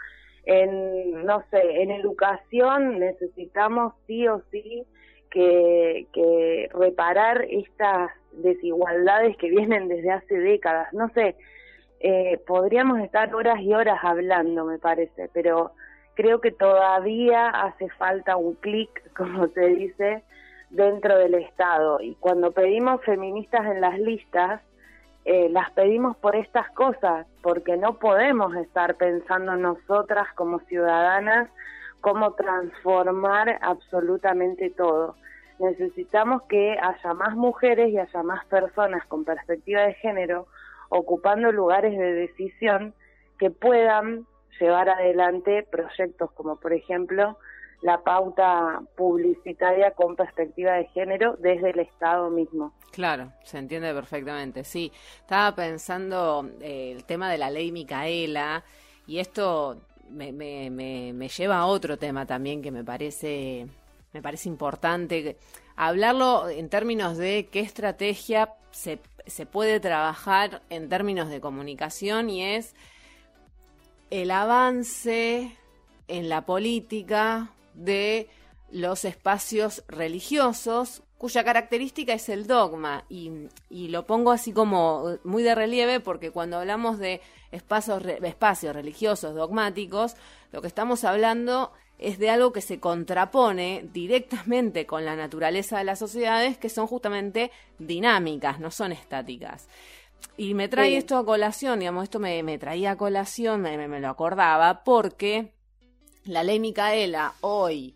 en, 0.44 1.26
no 1.26 1.44
sé, 1.50 1.82
en 1.82 1.90
educación 1.90 2.98
necesitamos 2.98 3.92
sí 4.06 4.26
o 4.26 4.42
sí 4.50 4.84
que, 5.30 6.06
que 6.14 6.70
reparar 6.72 7.44
estas 7.50 8.10
desigualdades 8.32 9.36
que 9.36 9.50
vienen 9.50 9.88
desde 9.88 10.10
hace 10.10 10.38
décadas, 10.38 10.90
no 10.94 11.10
sé, 11.10 11.36
eh, 12.00 12.40
podríamos 12.46 12.98
estar 13.00 13.34
horas 13.34 13.60
y 13.60 13.74
horas 13.74 14.00
hablando, 14.02 14.64
me 14.64 14.78
parece, 14.78 15.28
pero 15.32 15.72
creo 16.14 16.40
que 16.40 16.50
todavía 16.50 17.48
hace 17.48 17.88
falta 17.90 18.36
un 18.36 18.54
clic, 18.54 18.90
como 19.16 19.48
se 19.48 19.66
dice, 19.68 20.24
dentro 20.70 21.18
del 21.18 21.34
Estado. 21.34 22.00
Y 22.00 22.14
cuando 22.16 22.52
pedimos 22.52 23.02
feministas 23.04 23.66
en 23.66 23.80
las 23.80 23.98
listas, 23.98 24.62
eh, 25.26 25.48
las 25.50 25.70
pedimos 25.72 26.16
por 26.16 26.34
estas 26.34 26.70
cosas, 26.70 27.26
porque 27.42 27.76
no 27.76 27.98
podemos 27.98 28.56
estar 28.56 28.96
pensando 28.96 29.54
nosotras 29.56 30.26
como 30.34 30.60
ciudadanas 30.60 31.50
cómo 32.00 32.32
transformar 32.32 33.58
absolutamente 33.60 34.70
todo. 34.70 35.16
Necesitamos 35.58 36.42
que 36.44 36.78
haya 36.80 37.12
más 37.12 37.36
mujeres 37.36 37.90
y 37.90 37.98
haya 37.98 38.22
más 38.22 38.44
personas 38.46 39.04
con 39.06 39.24
perspectiva 39.24 39.82
de 39.82 39.92
género 39.94 40.46
ocupando 40.90 41.50
lugares 41.50 41.96
de 41.96 42.12
decisión 42.12 42.94
que 43.38 43.50
puedan 43.50 44.26
llevar 44.60 44.90
adelante 44.90 45.66
proyectos 45.70 46.30
como 46.32 46.56
por 46.56 46.74
ejemplo 46.74 47.38
la 47.80 48.02
pauta 48.02 48.82
publicitaria 48.94 49.92
con 49.92 50.14
perspectiva 50.14 50.72
de 50.72 50.84
género 50.88 51.36
desde 51.38 51.70
el 51.70 51.80
Estado 51.80 52.28
mismo. 52.28 52.74
Claro, 52.92 53.32
se 53.42 53.56
entiende 53.56 53.94
perfectamente. 53.94 54.64
Sí, 54.64 54.92
estaba 55.18 55.54
pensando 55.54 56.46
eh, 56.60 56.92
el 56.94 57.04
tema 57.04 57.30
de 57.30 57.38
la 57.38 57.48
ley 57.48 57.72
Micaela 57.72 58.62
y 59.06 59.18
esto 59.18 59.78
me, 60.10 60.32
me, 60.32 60.68
me, 60.68 61.12
me, 61.14 61.28
lleva 61.28 61.58
a 61.58 61.66
otro 61.66 61.96
tema 61.96 62.26
también 62.26 62.60
que 62.60 62.70
me 62.70 62.84
parece 62.84 63.66
me 64.12 64.20
parece 64.20 64.48
importante 64.48 65.36
hablarlo 65.76 66.48
en 66.48 66.68
términos 66.68 67.16
de 67.16 67.48
qué 67.50 67.60
estrategia 67.60 68.50
se 68.72 69.46
puede 69.46 69.80
trabajar 69.80 70.62
en 70.70 70.88
términos 70.88 71.28
de 71.28 71.40
comunicación 71.40 72.30
y 72.30 72.44
es 72.44 72.74
el 74.10 74.30
avance 74.30 75.56
en 76.08 76.28
la 76.28 76.44
política 76.44 77.50
de 77.74 78.28
los 78.70 79.04
espacios 79.04 79.84
religiosos 79.88 81.02
cuya 81.20 81.44
característica 81.44 82.14
es 82.14 82.30
el 82.30 82.46
dogma 82.46 83.04
y, 83.10 83.30
y, 83.68 83.88
lo 83.88 84.06
pongo 84.06 84.32
así 84.32 84.54
como 84.54 85.18
muy 85.22 85.42
de 85.42 85.54
relieve 85.54 86.00
porque 86.00 86.30
cuando 86.30 86.56
hablamos 86.56 86.98
de 86.98 87.20
espacios, 87.52 88.02
espacios 88.06 88.74
religiosos 88.74 89.34
dogmáticos 89.34 90.16
lo 90.50 90.62
que 90.62 90.66
estamos 90.66 91.04
hablando 91.04 91.72
es 91.98 92.18
de 92.18 92.30
algo 92.30 92.54
que 92.54 92.62
se 92.62 92.80
contrapone 92.80 93.86
directamente 93.92 94.86
con 94.86 95.04
la 95.04 95.14
naturaleza 95.14 95.76
de 95.76 95.84
las 95.84 95.98
sociedades, 95.98 96.56
que 96.56 96.70
son 96.70 96.86
justamente 96.86 97.50
dinámicas, 97.78 98.58
no 98.58 98.70
son 98.70 98.92
estáticas. 98.92 99.68
Y 100.38 100.54
me 100.54 100.68
trae 100.68 100.96
esto 100.96 101.18
a 101.18 101.26
colación, 101.26 101.80
digamos, 101.80 102.04
esto 102.04 102.18
me, 102.18 102.42
me 102.42 102.56
traía 102.58 102.92
a 102.92 102.96
colación, 102.96 103.60
me, 103.60 103.76
me, 103.88 104.00
lo 104.00 104.08
acordaba, 104.08 104.82
porque 104.84 105.52
la 106.24 106.42
ley 106.42 106.58
Micaela 106.58 107.34
hoy, 107.42 107.94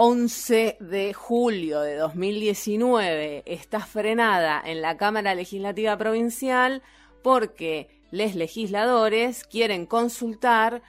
11 0.00 0.76
de 0.78 1.12
julio 1.12 1.80
de 1.80 1.96
2019, 1.96 3.42
está 3.46 3.80
frenada 3.80 4.62
en 4.64 4.80
la 4.80 4.96
Cámara 4.96 5.34
Legislativa 5.34 5.98
Provincial 5.98 6.84
porque 7.20 7.88
los 8.12 8.36
legisladores 8.36 9.42
quieren 9.42 9.86
consultar 9.86 10.82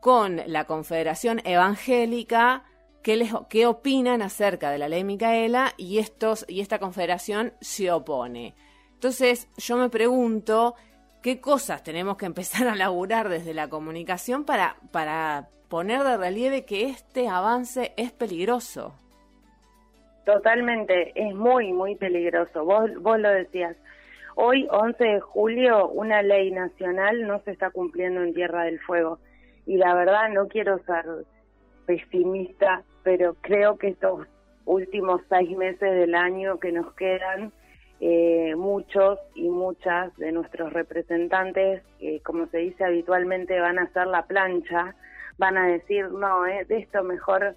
con 0.00 0.40
la 0.46 0.64
Confederación 0.64 1.42
Evangélica 1.44 2.64
qué, 3.02 3.16
les, 3.16 3.34
qué 3.50 3.66
opinan 3.66 4.22
acerca 4.22 4.70
de 4.70 4.78
la 4.78 4.88
ley 4.88 5.04
Micaela 5.04 5.74
y, 5.76 5.98
estos, 5.98 6.46
y 6.48 6.62
esta 6.62 6.78
confederación 6.78 7.52
se 7.60 7.92
opone. 7.92 8.54
Entonces 8.94 9.46
yo 9.58 9.76
me 9.76 9.90
pregunto 9.90 10.74
qué 11.20 11.38
cosas 11.38 11.82
tenemos 11.82 12.16
que 12.16 12.24
empezar 12.24 12.66
a 12.68 12.74
laburar 12.74 13.28
desde 13.28 13.52
la 13.52 13.68
comunicación 13.68 14.46
para, 14.46 14.78
para 14.90 15.50
poner 15.68 16.02
de 16.02 16.16
relieve 16.16 16.64
que 16.64 16.86
este 16.86 17.28
avance 17.28 17.92
es 17.96 18.12
peligroso. 18.12 18.94
Totalmente, 20.24 21.12
es 21.14 21.34
muy, 21.34 21.72
muy 21.72 21.96
peligroso. 21.96 22.64
Vos, 22.64 22.90
vos 23.00 23.18
lo 23.18 23.28
decías. 23.28 23.76
Hoy, 24.36 24.66
11 24.70 25.04
de 25.04 25.20
julio, 25.20 25.88
una 25.88 26.22
ley 26.22 26.50
nacional 26.50 27.26
no 27.26 27.40
se 27.40 27.52
está 27.52 27.70
cumpliendo 27.70 28.22
en 28.22 28.34
Tierra 28.34 28.64
del 28.64 28.80
Fuego 28.80 29.18
y 29.66 29.76
la 29.76 29.94
verdad 29.94 30.28
no 30.30 30.48
quiero 30.48 30.78
ser 30.84 31.04
pesimista, 31.86 32.82
pero 33.02 33.36
creo 33.40 33.76
que 33.78 33.88
estos 33.88 34.26
últimos 34.64 35.20
seis 35.28 35.56
meses 35.56 35.80
del 35.80 36.14
año 36.14 36.58
que 36.58 36.72
nos 36.72 36.92
quedan, 36.94 37.52
eh, 38.00 38.54
muchos 38.56 39.18
y 39.34 39.48
muchas 39.48 40.14
de 40.16 40.32
nuestros 40.32 40.72
representantes, 40.72 41.82
eh, 42.00 42.20
como 42.24 42.46
se 42.46 42.58
dice 42.58 42.84
habitualmente, 42.84 43.60
van 43.60 43.78
a 43.78 43.84
hacer 43.84 44.06
la 44.06 44.26
plancha, 44.26 44.94
van 45.38 45.56
a 45.56 45.66
decir, 45.66 46.10
no, 46.10 46.46
eh, 46.46 46.64
de 46.64 46.78
esto 46.78 47.02
mejor 47.02 47.56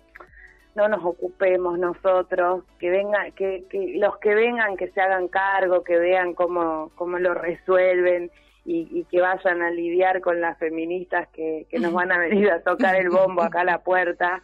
no 0.76 0.88
nos 0.88 1.04
ocupemos 1.04 1.80
nosotros, 1.80 2.64
que 2.80 2.92
vengan, 2.92 3.32
que, 3.32 3.66
que 3.70 3.96
los 3.98 4.18
que 4.20 4.36
vengan 4.36 4.78
que 4.78 4.90
se 4.92 5.02
hagan 5.02 5.28
cargo, 5.28 5.84
que 5.84 5.98
vean 5.98 6.36
cómo, 6.36 6.92
cómo 6.96 7.18
lo 7.18 7.34
resuelven 7.34 8.32
y, 8.64 9.06
que 9.06 9.22
vayan 9.22 9.62
a 9.62 9.72
lidiar 9.72 10.22
con 10.22 10.42
las 10.42 10.58
feministas 10.60 11.30
que, 11.30 11.66
que 11.70 11.80
nos 11.80 11.94
van 11.94 12.12
a 12.12 12.20
venir 12.20 12.52
a 12.52 12.62
tocar 12.62 12.96
el 12.96 13.10
bombo 13.10 13.42
acá 13.42 13.62
a 13.62 13.64
la 13.64 13.80
puerta. 13.80 14.42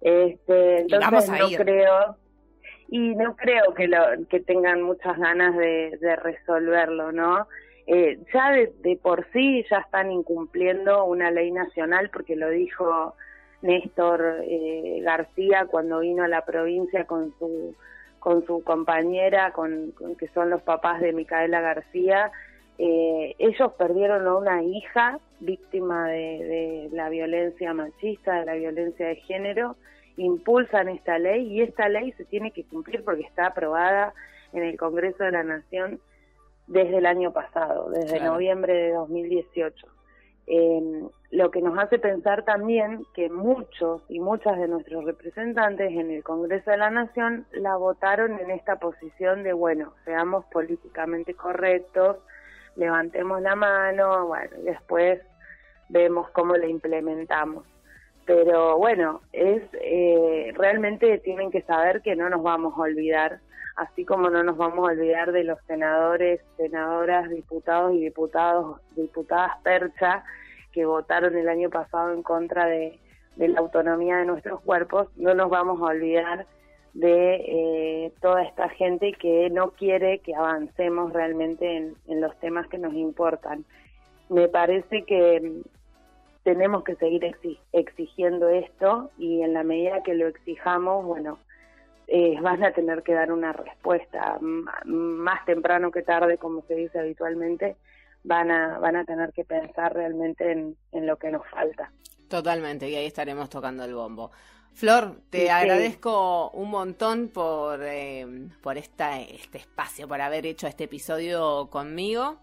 Este, 0.00 0.82
entonces 0.82 1.30
no 1.30 1.48
creo 1.56 2.16
y 2.88 3.14
no 3.14 3.34
creo 3.36 3.72
que 3.74 3.88
lo 3.88 3.98
que 4.28 4.40
tengan 4.40 4.82
muchas 4.82 5.18
ganas 5.18 5.56
de, 5.56 5.96
de 6.00 6.16
resolverlo, 6.16 7.10
¿no? 7.10 7.48
Eh, 7.86 8.18
ya 8.32 8.52
de, 8.52 8.72
de, 8.82 8.96
por 8.96 9.26
sí 9.32 9.64
ya 9.70 9.78
están 9.78 10.12
incumpliendo 10.12 11.04
una 11.04 11.30
ley 11.30 11.50
nacional 11.50 12.10
porque 12.10 12.36
lo 12.36 12.48
dijo 12.48 13.14
Néstor 13.60 14.42
eh, 14.44 15.00
García 15.02 15.66
cuando 15.66 16.00
vino 16.00 16.22
a 16.22 16.28
la 16.28 16.44
provincia 16.44 17.06
con 17.06 17.34
su 17.38 17.74
con 18.22 18.46
su 18.46 18.62
compañera, 18.62 19.50
con, 19.50 19.90
con 19.92 20.14
que 20.14 20.28
son 20.28 20.48
los 20.48 20.62
papás 20.62 21.00
de 21.00 21.12
Micaela 21.12 21.60
García, 21.60 22.30
eh, 22.78 23.34
ellos 23.38 23.72
perdieron 23.72 24.26
a 24.26 24.36
una 24.36 24.62
hija 24.62 25.18
víctima 25.40 26.08
de, 26.08 26.88
la 26.92 27.08
violencia 27.08 27.74
machista, 27.74 28.40
de 28.40 28.46
la 28.46 28.54
violencia 28.54 29.08
de 29.08 29.16
género, 29.16 29.76
impulsan 30.16 30.88
esta 30.88 31.18
ley 31.18 31.48
y 31.48 31.62
esta 31.62 31.88
ley 31.88 32.12
se 32.12 32.24
tiene 32.24 32.52
que 32.52 32.64
cumplir 32.64 33.02
porque 33.04 33.22
está 33.22 33.46
aprobada 33.46 34.14
en 34.52 34.62
el 34.62 34.76
Congreso 34.76 35.24
de 35.24 35.32
la 35.32 35.42
Nación 35.42 36.00
desde 36.66 36.98
el 36.98 37.06
año 37.06 37.32
pasado, 37.32 37.90
desde 37.90 38.20
noviembre 38.20 38.72
de 38.74 38.92
2018. 38.92 39.86
Eh, 40.46 41.02
lo 41.30 41.50
que 41.50 41.62
nos 41.62 41.78
hace 41.78 41.98
pensar 41.98 42.44
también 42.44 43.06
que 43.14 43.30
muchos 43.30 44.02
y 44.08 44.20
muchas 44.20 44.58
de 44.58 44.68
nuestros 44.68 45.04
representantes 45.04 45.90
en 45.92 46.10
el 46.10 46.22
Congreso 46.22 46.70
de 46.70 46.76
la 46.76 46.90
Nación 46.90 47.46
la 47.52 47.76
votaron 47.76 48.38
en 48.38 48.50
esta 48.50 48.76
posición 48.76 49.42
de, 49.42 49.52
bueno, 49.52 49.94
seamos 50.04 50.44
políticamente 50.46 51.34
correctos, 51.34 52.18
levantemos 52.76 53.40
la 53.40 53.54
mano, 53.54 54.26
bueno, 54.26 54.50
y 54.60 54.64
después 54.64 55.20
vemos 55.88 56.28
cómo 56.30 56.56
la 56.56 56.66
implementamos. 56.66 57.64
Pero 58.26 58.76
bueno, 58.78 59.20
es 59.32 59.62
eh, 59.80 60.52
realmente 60.54 61.18
tienen 61.18 61.50
que 61.50 61.62
saber 61.62 62.02
que 62.02 62.14
no 62.14 62.28
nos 62.28 62.42
vamos 62.42 62.74
a 62.76 62.82
olvidar, 62.82 63.40
así 63.76 64.04
como 64.04 64.30
no 64.30 64.42
nos 64.42 64.56
vamos 64.56 64.88
a 64.88 64.92
olvidar 64.92 65.32
de 65.32 65.44
los 65.44 65.58
senadores, 65.66 66.40
senadoras, 66.56 67.28
diputados 67.30 67.94
y 67.94 68.00
diputados, 68.00 68.80
diputadas 68.96 69.52
percha 69.62 70.24
que 70.72 70.84
votaron 70.84 71.36
el 71.36 71.48
año 71.48 71.70
pasado 71.70 72.12
en 72.12 72.22
contra 72.22 72.66
de, 72.66 72.98
la 73.36 73.60
autonomía 73.60 74.18
de 74.18 74.26
nuestros 74.26 74.60
cuerpos, 74.60 75.08
no 75.16 75.34
nos 75.34 75.48
vamos 75.50 75.80
a 75.80 75.92
olvidar 75.92 76.46
de 76.92 77.34
eh, 77.36 78.12
toda 78.20 78.42
esta 78.42 78.68
gente 78.68 79.12
que 79.14 79.48
no 79.50 79.70
quiere 79.70 80.18
que 80.18 80.34
avancemos 80.34 81.12
realmente 81.12 81.76
en, 81.76 81.94
en, 82.06 82.20
los 82.20 82.38
temas 82.40 82.66
que 82.68 82.76
nos 82.76 82.92
importan. 82.92 83.64
Me 84.28 84.48
parece 84.48 85.04
que 85.04 85.40
mm, 85.40 85.62
tenemos 86.42 86.84
que 86.84 86.96
seguir 86.96 87.24
exigiendo 87.72 88.48
esto 88.48 89.10
y 89.16 89.42
en 89.42 89.54
la 89.54 89.62
medida 89.62 90.02
que 90.02 90.14
lo 90.14 90.26
exijamos, 90.28 91.04
bueno, 91.06 91.38
eh, 92.14 92.38
van 92.42 92.62
a 92.62 92.72
tener 92.72 93.02
que 93.02 93.14
dar 93.14 93.32
una 93.32 93.54
respuesta 93.54 94.38
más 94.42 95.44
temprano 95.46 95.90
que 95.90 96.02
tarde, 96.02 96.36
como 96.36 96.60
se 96.66 96.74
dice 96.74 96.98
habitualmente, 96.98 97.76
van 98.22 98.50
a, 98.50 98.78
van 98.78 98.96
a 98.96 99.04
tener 99.06 99.32
que 99.32 99.46
pensar 99.46 99.94
realmente 99.94 100.52
en, 100.52 100.76
en 100.92 101.06
lo 101.06 101.16
que 101.16 101.30
nos 101.30 101.48
falta. 101.48 101.90
Totalmente, 102.28 102.86
y 102.86 102.96
ahí 102.96 103.06
estaremos 103.06 103.48
tocando 103.48 103.84
el 103.84 103.94
bombo. 103.94 104.30
Flor, 104.74 105.22
te 105.30 105.50
agradezco 105.50 106.50
un 106.50 106.68
montón 106.68 107.28
por, 107.28 107.80
eh, 107.82 108.26
por 108.60 108.76
esta, 108.76 109.18
este 109.18 109.56
espacio, 109.56 110.06
por 110.06 110.20
haber 110.20 110.44
hecho 110.44 110.66
este 110.66 110.84
episodio 110.84 111.70
conmigo. 111.70 112.40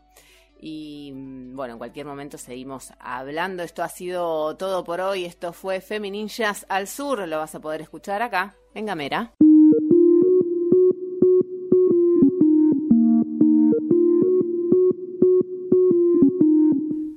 Y 0.60 1.12
mm, 1.14 1.56
bueno, 1.56 1.74
en 1.74 1.78
cualquier 1.78 2.08
momento 2.08 2.40
seguimos 2.40 2.92
hablando. 3.00 3.62
Esto 3.62 3.84
ha 3.84 3.90
sido 3.90 4.58
todo 4.58 4.84
por 4.84 5.00
hoy. 5.00 5.26
Esto 5.26 5.54
fue 5.54 5.80
Femininjas 5.80 6.66
al 6.70 6.88
Sur. 6.88 7.28
Lo 7.28 7.38
vas 7.38 7.54
a 7.54 7.60
poder 7.60 7.82
escuchar 7.82 8.24
acá, 8.24 8.56
en 8.74 8.88
Gamera. 8.88 9.34